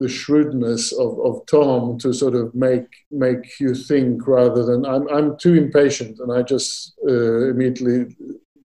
[0.00, 5.08] the shrewdness of, of Tom to sort of make make you think rather than I'm
[5.08, 8.16] I'm too impatient and I just uh, immediately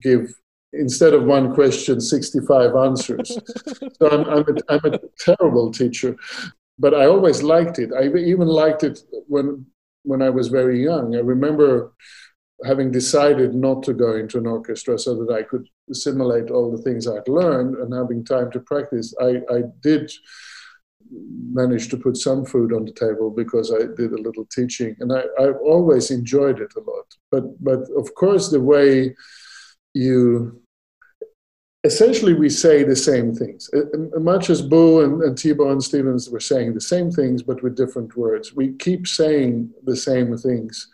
[0.01, 0.33] give
[0.73, 3.37] instead of one question 65 answers.
[3.99, 6.15] so I'm I'm a, I'm a terrible teacher,
[6.77, 7.91] but I always liked it.
[7.93, 9.65] I even liked it when
[10.03, 11.15] when I was very young.
[11.15, 11.93] I remember
[12.65, 16.81] having decided not to go into an orchestra so that I could assimilate all the
[16.81, 20.11] things I'd learned and having time to practice, I, I did
[21.11, 25.11] manage to put some food on the table because I did a little teaching, and
[25.11, 27.05] I, I've always enjoyed it a lot.
[27.31, 29.15] But but of course, the way
[29.93, 30.61] you
[31.83, 33.69] essentially we say the same things.
[34.17, 37.77] Much as Bo and, and Thibaud and Stevens were saying the same things, but with
[37.77, 38.53] different words.
[38.53, 40.89] We keep saying the same things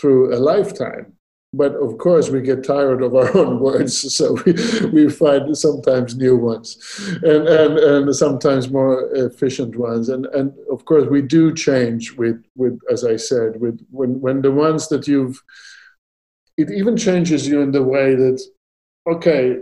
[0.00, 1.12] through a lifetime.
[1.52, 4.52] But of course, we get tired of our own words, so we,
[4.92, 6.78] we find sometimes new ones,
[7.22, 10.08] and, and, and sometimes more efficient ones.
[10.08, 14.42] And, and of course, we do change with, with as I said, with when, when
[14.42, 15.42] the ones that you've,
[16.56, 18.40] it even changes you in the way that,
[19.08, 19.56] okay,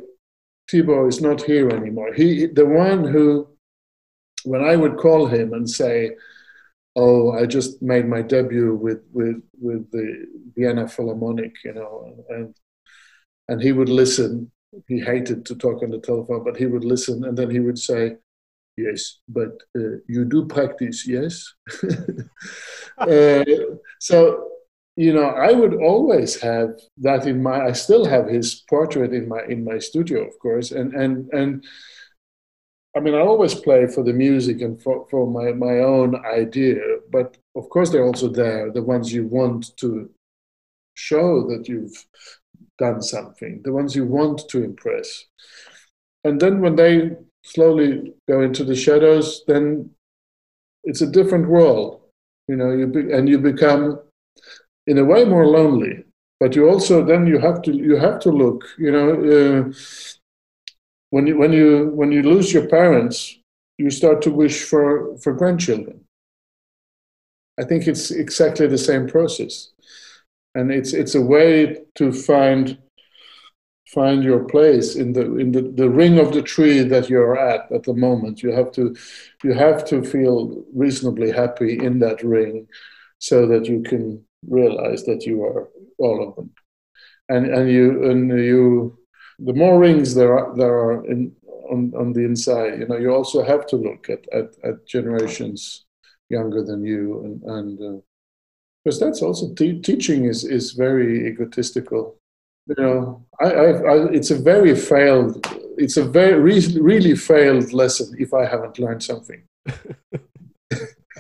[0.71, 2.13] Thibaud is not here anymore.
[2.13, 3.49] He, the one who,
[4.45, 6.11] when I would call him and say,
[6.99, 10.27] oh, I just made my debut with with with the
[10.57, 12.55] Vienna Philharmonic, you know, and
[13.49, 14.51] and he would listen.
[14.87, 17.79] He hated to talk on the telephone, but he would listen, and then he would
[17.79, 18.17] say,
[18.77, 21.55] "Yes, but uh, you do practice, yes."
[22.99, 23.45] uh,
[24.01, 24.49] so
[24.97, 27.67] you know, I would always have that in my.
[27.67, 31.65] I still have his portrait in my in my studio, of course, and and and
[32.97, 36.81] I mean, I always play for the music and for, for my, my own idea,
[37.11, 40.11] but of course, they're also there, the ones you want to
[40.95, 42.07] show that you've
[42.79, 45.25] done something, the ones you want to impress.
[46.25, 47.13] And then when they
[47.45, 49.91] slowly go into the shadows, then
[50.85, 52.01] it's a different world,
[52.49, 54.01] you know, you be, and you become,
[54.87, 56.05] in a way, more lonely.
[56.41, 59.11] But you also then you have to you have to look, you know.
[59.13, 59.73] Uh,
[61.11, 63.39] when you when you when you lose your parents,
[63.79, 66.05] you start to wish for for grandchildren.
[67.59, 69.71] I think it's exactly the same process,
[70.55, 72.79] and it's it's a way to find
[73.89, 77.73] find your place in the in the, the ring of the tree that you're at
[77.73, 78.43] at the moment.
[78.43, 78.95] You have to
[79.43, 82.69] you have to feel reasonably happy in that ring,
[83.19, 86.51] so that you can realize that you are all of them,
[87.29, 88.99] and and you and you
[89.39, 91.33] the more rings there are, there are in,
[91.71, 95.85] on, on the inside, you know, you also have to look at, at, at generations
[96.29, 97.25] younger than you.
[97.25, 98.01] And, and uh,
[98.85, 102.17] because that's also te- teaching is, is very egotistical.
[102.67, 107.73] You know, I, I, I, it's a very failed, it's a very re- really failed
[107.73, 109.43] lesson if I haven't learned something.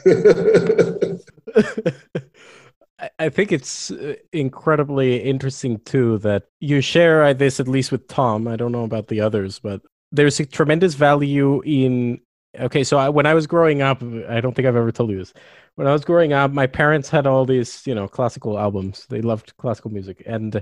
[3.18, 8.48] I think it's uh, incredibly interesting too that you share this at least with Tom.
[8.48, 12.20] I don't know about the others, but there's a tremendous value in.
[12.58, 15.18] Okay, so I, when I was growing up, I don't think I've ever told you
[15.18, 15.32] this.
[15.76, 19.06] When I was growing up, my parents had all these, you know, classical albums.
[19.08, 20.60] They loved classical music, and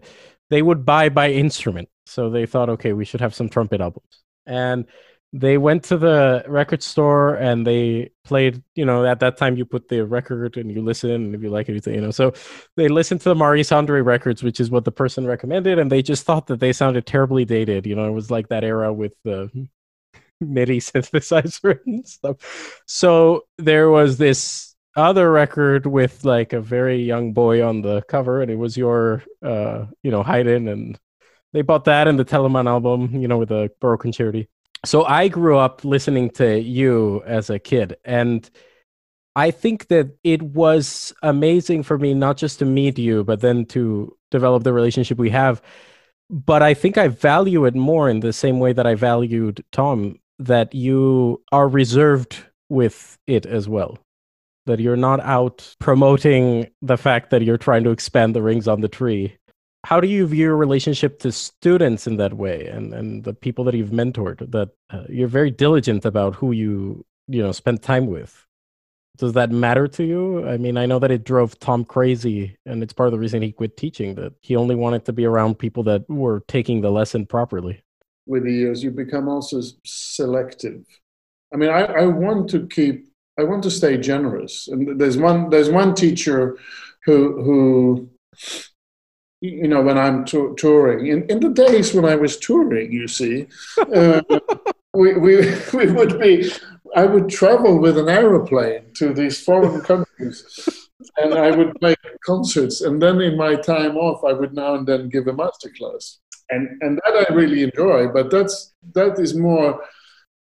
[0.51, 1.89] they would buy by instrument.
[2.05, 4.25] So they thought, okay, we should have some trumpet albums.
[4.47, 4.87] And
[5.33, 9.65] they went to the record store and they played you know at that time you
[9.65, 12.11] put the record and you listen and if you like anything you know.
[12.11, 12.33] So
[12.77, 16.03] they listened to the Maurice André records which is what the person recommended and they
[16.03, 19.15] just thought that they sounded terribly dated you know it was like that era with
[19.25, 19.51] the
[20.41, 22.83] midi synthesizer and stuff.
[22.87, 28.41] So there was this other record with like a very young boy on the cover
[28.41, 30.99] and it was your uh you know Haydn and
[31.53, 34.49] they bought that and the Telemann album you know with the Baroque Concerti
[34.87, 38.49] so I grew up listening to you as a kid, and
[39.35, 43.67] I think that it was amazing for me not just to meet you, but then
[43.67, 45.61] to develop the relationship we have.
[46.31, 50.19] But I think I value it more in the same way that I valued Tom,
[50.39, 53.99] that you are reserved with it as well.
[54.65, 58.81] That you're not out promoting the fact that you're trying to expand the rings on
[58.81, 59.37] the tree
[59.87, 63.63] how do you view your relationship to students in that way and, and the people
[63.63, 68.07] that you've mentored that uh, you're very diligent about who you you know spend time
[68.07, 68.45] with?
[69.17, 70.49] Does that matter to you?
[70.49, 73.43] I mean i know that it drove tom crazy and it's part of the reason
[73.43, 76.91] he quit teaching that he only wanted to be around people that were taking the
[76.91, 77.81] lesson properly.
[78.27, 80.85] With the years you become also selective.
[81.55, 83.07] I mean i, I want to keep
[83.39, 84.67] i want to stay generous.
[84.67, 86.59] And there's one there's one teacher
[87.05, 88.11] who who
[89.41, 91.07] you know, when I'm touring.
[91.07, 93.47] In, in the days when I was touring, you see,
[93.95, 94.23] uh,
[94.95, 96.51] we, we, we would be,
[96.95, 102.81] I would travel with an aeroplane to these foreign countries and I would play concerts.
[102.81, 106.19] And then in my time off, I would now and then give a masterclass.
[106.49, 109.83] And, and that I really enjoy, but that's, that is more,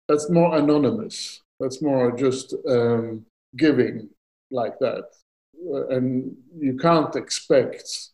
[0.09, 1.43] that's more anonymous.
[1.61, 3.24] That's more just um,
[3.57, 4.09] giving
[4.51, 5.05] like that.
[5.91, 8.11] And you can't expect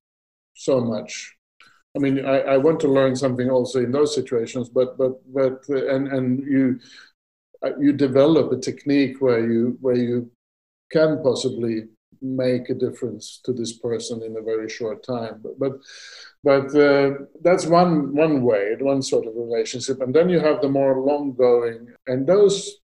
[0.59, 1.35] so much.
[1.97, 5.65] I mean, I, I want to learn something also in those situations, but but but
[5.71, 6.81] uh, and and you
[7.65, 10.31] uh, you develop a technique where you where you
[10.93, 11.85] can possibly
[12.21, 15.41] make a difference to this person in a very short time.
[15.43, 15.73] But but,
[16.45, 17.11] but uh,
[17.43, 21.35] that's one one way, one sort of relationship, and then you have the more long
[21.35, 22.77] going, and those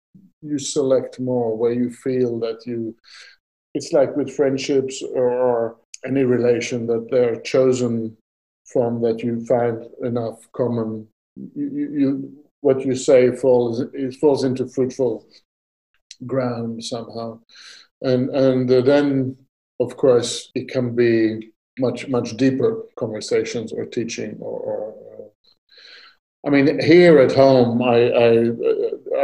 [0.41, 2.95] you select more where you feel that you.
[3.75, 8.17] It's like with friendships or any relation that they're chosen
[8.65, 11.07] from that you find enough common.
[11.35, 15.25] You, you what you say falls it falls into fruitful
[16.25, 17.39] ground somehow.
[18.01, 19.37] And and then
[19.79, 24.93] of course it can be much much deeper conversations or teaching or, or
[26.45, 28.31] I mean, here at home, I I,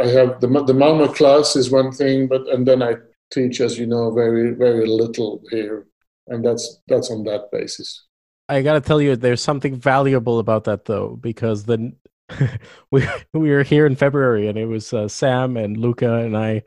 [0.02, 2.94] I have the the Malmo class is one thing, but and then I
[3.30, 5.86] teach, as you know, very very little here,
[6.30, 8.06] and that's that's on that basis.
[8.48, 11.96] I gotta tell you, there's something valuable about that though, because then
[12.90, 16.62] we we were here in February, and it was uh, Sam and Luca and I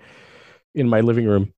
[0.76, 1.54] in my living room,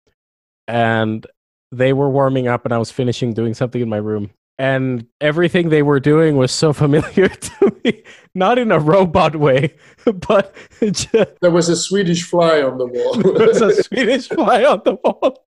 [0.67, 1.25] and
[1.71, 5.69] they were warming up, and I was finishing doing something in my room, and everything
[5.69, 8.03] they were doing was so familiar to me
[8.35, 9.73] not in a robot way
[10.27, 13.15] but just, there was a swedish fly on the wall.
[13.15, 15.43] There was a swedish fly on the wall.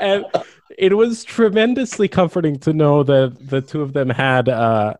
[0.00, 0.24] And
[0.78, 4.94] it was tremendously comforting to know that the two of them had uh,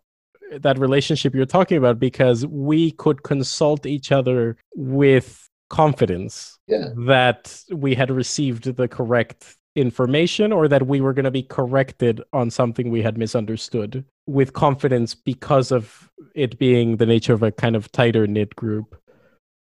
[0.52, 6.88] that relationship you're talking about because we could consult each other with confidence yeah.
[6.96, 12.20] that we had received the correct information or that we were going to be corrected
[12.32, 17.50] on something we had misunderstood with confidence because of it being the nature of a
[17.50, 19.00] kind of tighter knit group.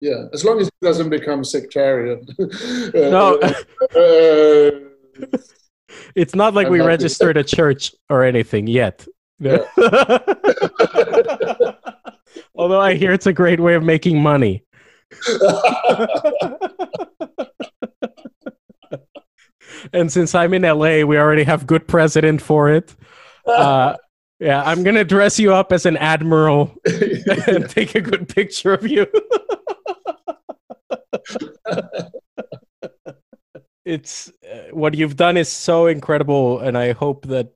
[0.02, 2.26] Yeah, as long as it doesn't become sectarian.
[2.94, 3.38] no.
[3.96, 4.72] uh,
[6.16, 9.08] it's not like I'm we registered a church or anything yet.
[9.40, 9.60] Yeah.
[12.56, 14.64] Although I hear it's a great way of making money.
[19.94, 22.96] and since I'm in LA, we already have good president for it.
[23.46, 23.96] Uh,
[24.40, 26.76] yeah, I'm gonna dress you up as an admiral
[27.48, 29.06] and take a good picture of you.
[33.86, 34.32] it's
[34.72, 37.54] what you've done is so incredible, and I hope that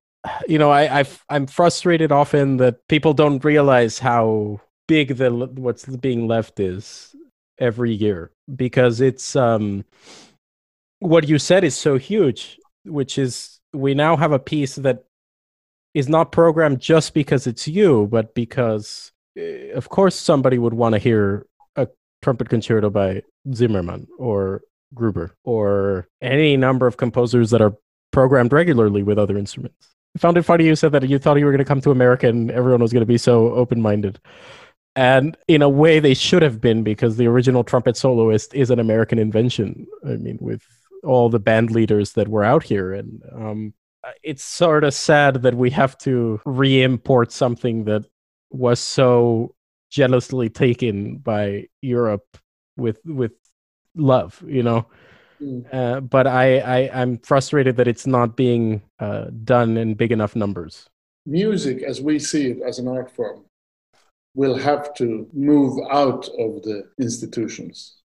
[0.48, 5.86] you know I I've, I'm frustrated often that people don't realize how big the what's
[5.86, 7.16] being left is
[7.60, 9.86] every year because it's um
[11.00, 15.04] what you said is so huge, which is we now have a piece that
[15.94, 20.94] is not programmed just because it's you, but because, eh, of course, somebody would want
[20.94, 21.88] to hear a
[22.22, 23.22] trumpet concerto by
[23.54, 24.62] Zimmermann or
[24.94, 27.74] Gruber or any number of composers that are
[28.12, 29.90] programmed regularly with other instruments.
[30.16, 31.92] I found it funny you said that you thought you were going to come to
[31.92, 34.20] America and everyone was going to be so open minded.
[34.96, 38.80] And in a way, they should have been because the original trumpet soloist is an
[38.80, 39.88] American invention.
[40.06, 40.62] I mean, with
[41.04, 43.74] all the band leaders that were out here and um,
[44.22, 48.06] it's sort of sad that we have to re-import something that
[48.50, 49.56] was so
[49.90, 52.38] jealously taken by Europe
[52.76, 53.32] with with
[53.96, 54.86] love, you know.
[55.42, 55.66] Mm.
[55.74, 60.36] Uh, but I, I I'm frustrated that it's not being uh, done in big enough
[60.36, 60.90] numbers.
[61.26, 63.46] Music, as we see it as an art form,
[64.36, 68.04] will have to move out of the institutions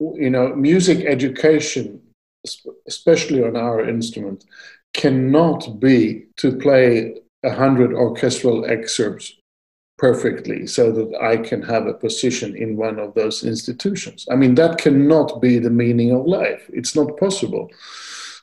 [0.00, 2.00] you know, music education,
[2.86, 4.44] especially on our instrument,
[4.94, 7.14] cannot be to play
[7.44, 9.34] a hundred orchestral excerpts
[9.98, 14.26] perfectly so that I can have a position in one of those institutions.
[14.30, 16.68] I mean, that cannot be the meaning of life.
[16.72, 17.70] It's not possible.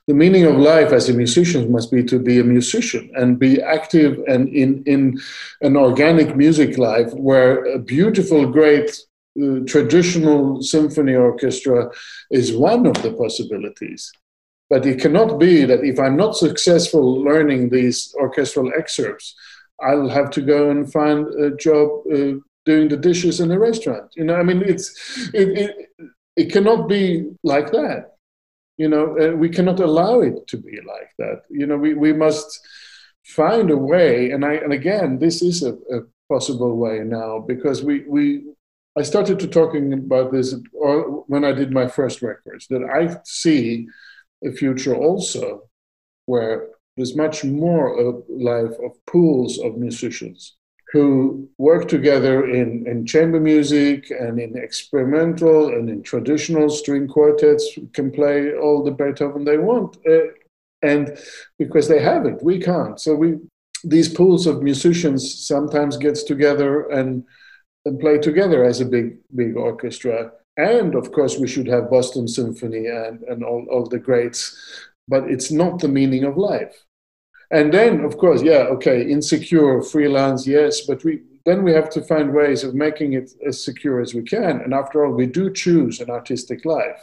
[0.08, 3.62] The meaning of life as a musician must be to be a musician and be
[3.62, 5.18] active and in, in
[5.62, 9.00] an organic music life where a beautiful, great
[9.42, 11.90] uh, traditional symphony orchestra
[12.32, 14.12] is one of the possibilities.
[14.70, 19.36] But it cannot be that if I'm not successful learning these orchestral excerpts,
[19.82, 22.34] I'll have to go and find a job uh,
[22.66, 24.12] doing the dishes in a restaurant.
[24.16, 25.90] You know, I mean, it's it, it,
[26.36, 28.16] it cannot be like that.
[28.78, 31.44] You know, uh, we cannot allow it to be like that.
[31.50, 32.60] You know, we, we must
[33.24, 34.32] find a way.
[34.32, 38.44] And I and again, this is a, a possible way now because we we
[38.98, 40.56] I started to talking about this
[41.28, 43.88] when I did my first records that I see
[44.46, 45.64] a future also
[46.26, 50.56] where there's much more of life of pools of musicians
[50.92, 57.68] who work together in, in chamber music and in experimental and in traditional string quartets
[57.94, 59.98] can play all the Beethoven they want.
[60.08, 60.28] Uh,
[60.84, 61.18] and
[61.58, 63.00] because they have it, we can't.
[63.00, 63.40] So we
[63.86, 67.26] these pools of musicians sometimes gets together and
[67.86, 70.32] and play together as a big, big orchestra.
[70.56, 74.56] And of course, we should have Boston Symphony and, and all, all the greats,
[75.08, 76.86] but it's not the meaning of life.
[77.52, 82.02] And then, of course, yeah, okay, insecure, freelance, yes, but we then we have to
[82.02, 84.62] find ways of making it as secure as we can.
[84.62, 87.02] And after all, we do choose an artistic life.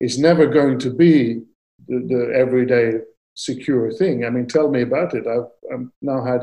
[0.00, 1.42] It's never going to be
[1.86, 3.00] the, the everyday
[3.34, 4.24] secure thing.
[4.24, 5.26] I mean, tell me about it.
[5.26, 6.40] I've, I've now had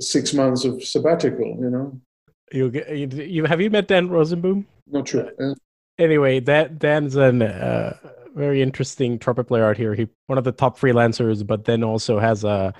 [0.00, 2.00] six months of sabbatical, you know.
[2.52, 4.66] You, you, you have you met Dan Rosenboom?
[4.86, 5.30] Not sure.
[5.40, 5.54] Uh,
[5.98, 7.96] anyway, that Dan's an uh,
[8.36, 9.94] very interesting trumpet player out here.
[9.94, 12.74] He one of the top freelancers, but then also has a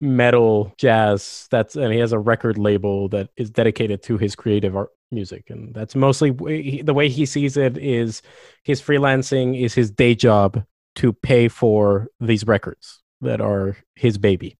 [0.00, 4.76] metal jazz that's and he has a record label that is dedicated to his creative
[4.76, 7.78] art, music, and that's mostly the way he sees it.
[7.78, 8.20] Is
[8.64, 10.62] his freelancing is his day job
[10.96, 14.58] to pay for these records that are his baby,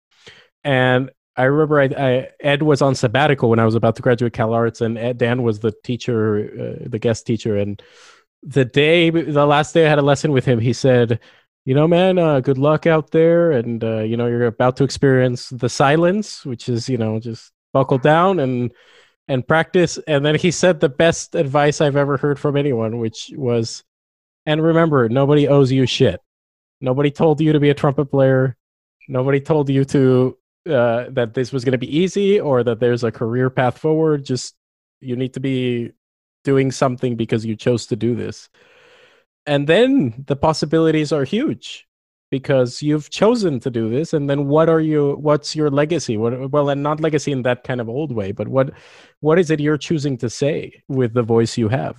[0.65, 4.33] and I remember I, I, Ed was on sabbatical when I was about to graduate
[4.33, 7.59] Cal Arts, and Ed, Dan was the teacher, uh, the guest teacher.
[7.59, 7.83] And
[8.43, 11.21] the day, the last day I had a lesson with him, he said,
[11.65, 14.85] "You know, man, uh, good luck out there, and uh, you know, you're about to
[14.85, 18.73] experience the silence, which is, you know, just buckle down and
[19.29, 23.33] and practice." And then he said the best advice I've ever heard from anyone, which
[23.37, 23.85] was,
[24.47, 26.21] "And remember, nobody owes you shit.
[26.81, 28.57] Nobody told you to be a trumpet player."
[29.09, 30.37] Nobody told you to
[30.67, 34.25] uh, that this was going to be easy or that there's a career path forward.
[34.25, 34.57] Just
[35.01, 35.93] you need to be
[36.47, 38.49] doing something because you chose to do this.
[39.45, 41.87] And then the possibilities are huge
[42.31, 44.13] because you've chosen to do this.
[44.13, 46.17] And then what are you what's your legacy?
[46.17, 48.71] What well and not legacy in that kind of old way but what
[49.21, 51.97] what is it you're choosing to say with the voice you have?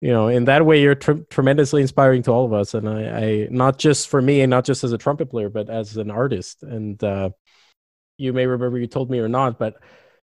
[0.00, 2.74] You know in that way you're tr- tremendously inspiring to all of us.
[2.74, 5.70] And I, I not just for me and not just as a trumpet player but
[5.70, 6.62] as an artist.
[6.62, 7.30] And uh
[8.18, 9.74] you may remember you told me or not, but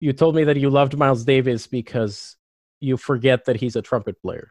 [0.01, 2.37] you told me that you loved Miles Davis because
[2.81, 4.51] you forget that he's a trumpet player.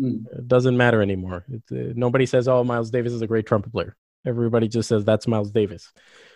[0.00, 0.26] Mm.
[0.32, 1.44] It doesn't matter anymore.
[1.48, 5.04] It, uh, nobody says, "Oh, Miles Davis is a great trumpet player." Everybody just says
[5.04, 5.92] that's Miles Davis.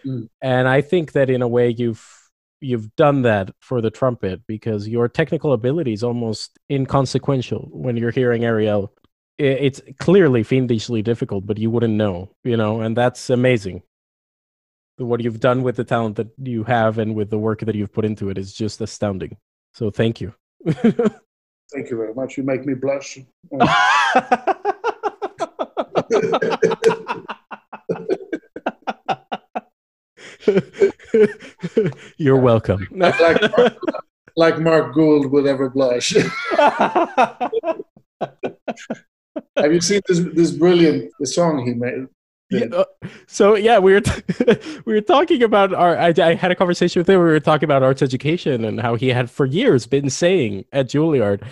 [0.07, 0.29] Mm.
[0.41, 2.05] And I think that in a way you've
[2.61, 8.11] you've done that for the trumpet because your technical ability is almost inconsequential when you're
[8.11, 8.93] hearing Aerial.
[9.37, 13.83] It's clearly fiendishly difficult, but you wouldn't know, you know, and that's amazing
[14.97, 17.93] what you've done with the talent that you have and with the work that you've
[17.93, 19.37] put into it is just astounding.
[19.73, 20.35] So thank you.
[21.73, 22.37] thank you very much.
[22.37, 23.19] You make me blush.
[32.17, 32.89] You're welcome.
[32.95, 33.77] like, Mark,
[34.37, 36.13] like Mark Gould would ever blush.
[39.57, 42.07] Have you seen this this brilliant the song he made?
[42.55, 42.85] Yeah, uh,
[43.27, 44.23] so yeah, we were t-
[44.85, 45.97] we were talking about our.
[45.97, 47.19] I, I, had a conversation with him.
[47.19, 50.89] We were talking about arts education and how he had for years been saying at
[50.89, 51.43] Juilliard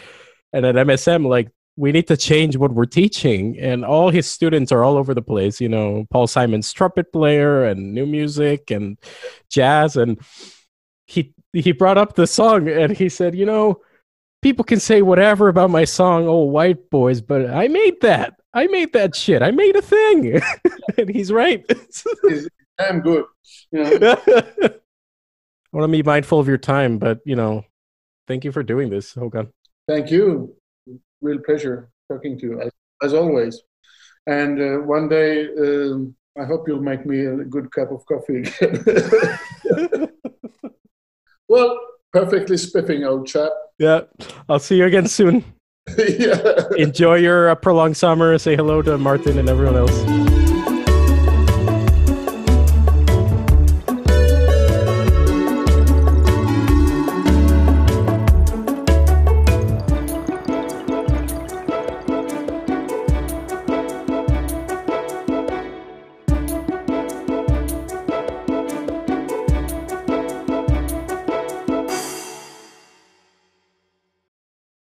[0.52, 3.58] and at MSM, like we need to change what we're teaching.
[3.58, 5.60] And all his students are all over the place.
[5.60, 8.98] You know, Paul Simon's trumpet player and new music and
[9.50, 9.96] jazz.
[9.96, 10.20] And
[11.06, 13.80] he he brought up the song and he said, you know,
[14.42, 18.34] people can say whatever about my song, "Oh White Boys," but I made that.
[18.54, 19.42] I made that shit.
[19.42, 20.40] I made a thing.
[20.98, 21.64] and he's right.
[22.78, 23.24] I'm good.
[23.70, 24.16] You know?
[24.26, 27.64] I want to be mindful of your time, but you know,
[28.28, 29.48] thank you for doing this, Håkan.
[29.88, 30.54] Thank you.
[31.22, 32.70] Real pleasure talking to you as,
[33.02, 33.62] as always.
[34.26, 38.44] And uh, one day, um, I hope you'll make me a good cup of coffee
[41.48, 41.78] well,
[42.12, 43.50] perfectly spiffing, old chap.
[43.78, 44.02] Yeah,
[44.48, 45.44] I'll see you again soon.
[46.19, 46.62] yeah.
[46.77, 48.39] Enjoy your uh, prolonged summer.
[48.39, 50.31] Say hello to Martin and everyone else.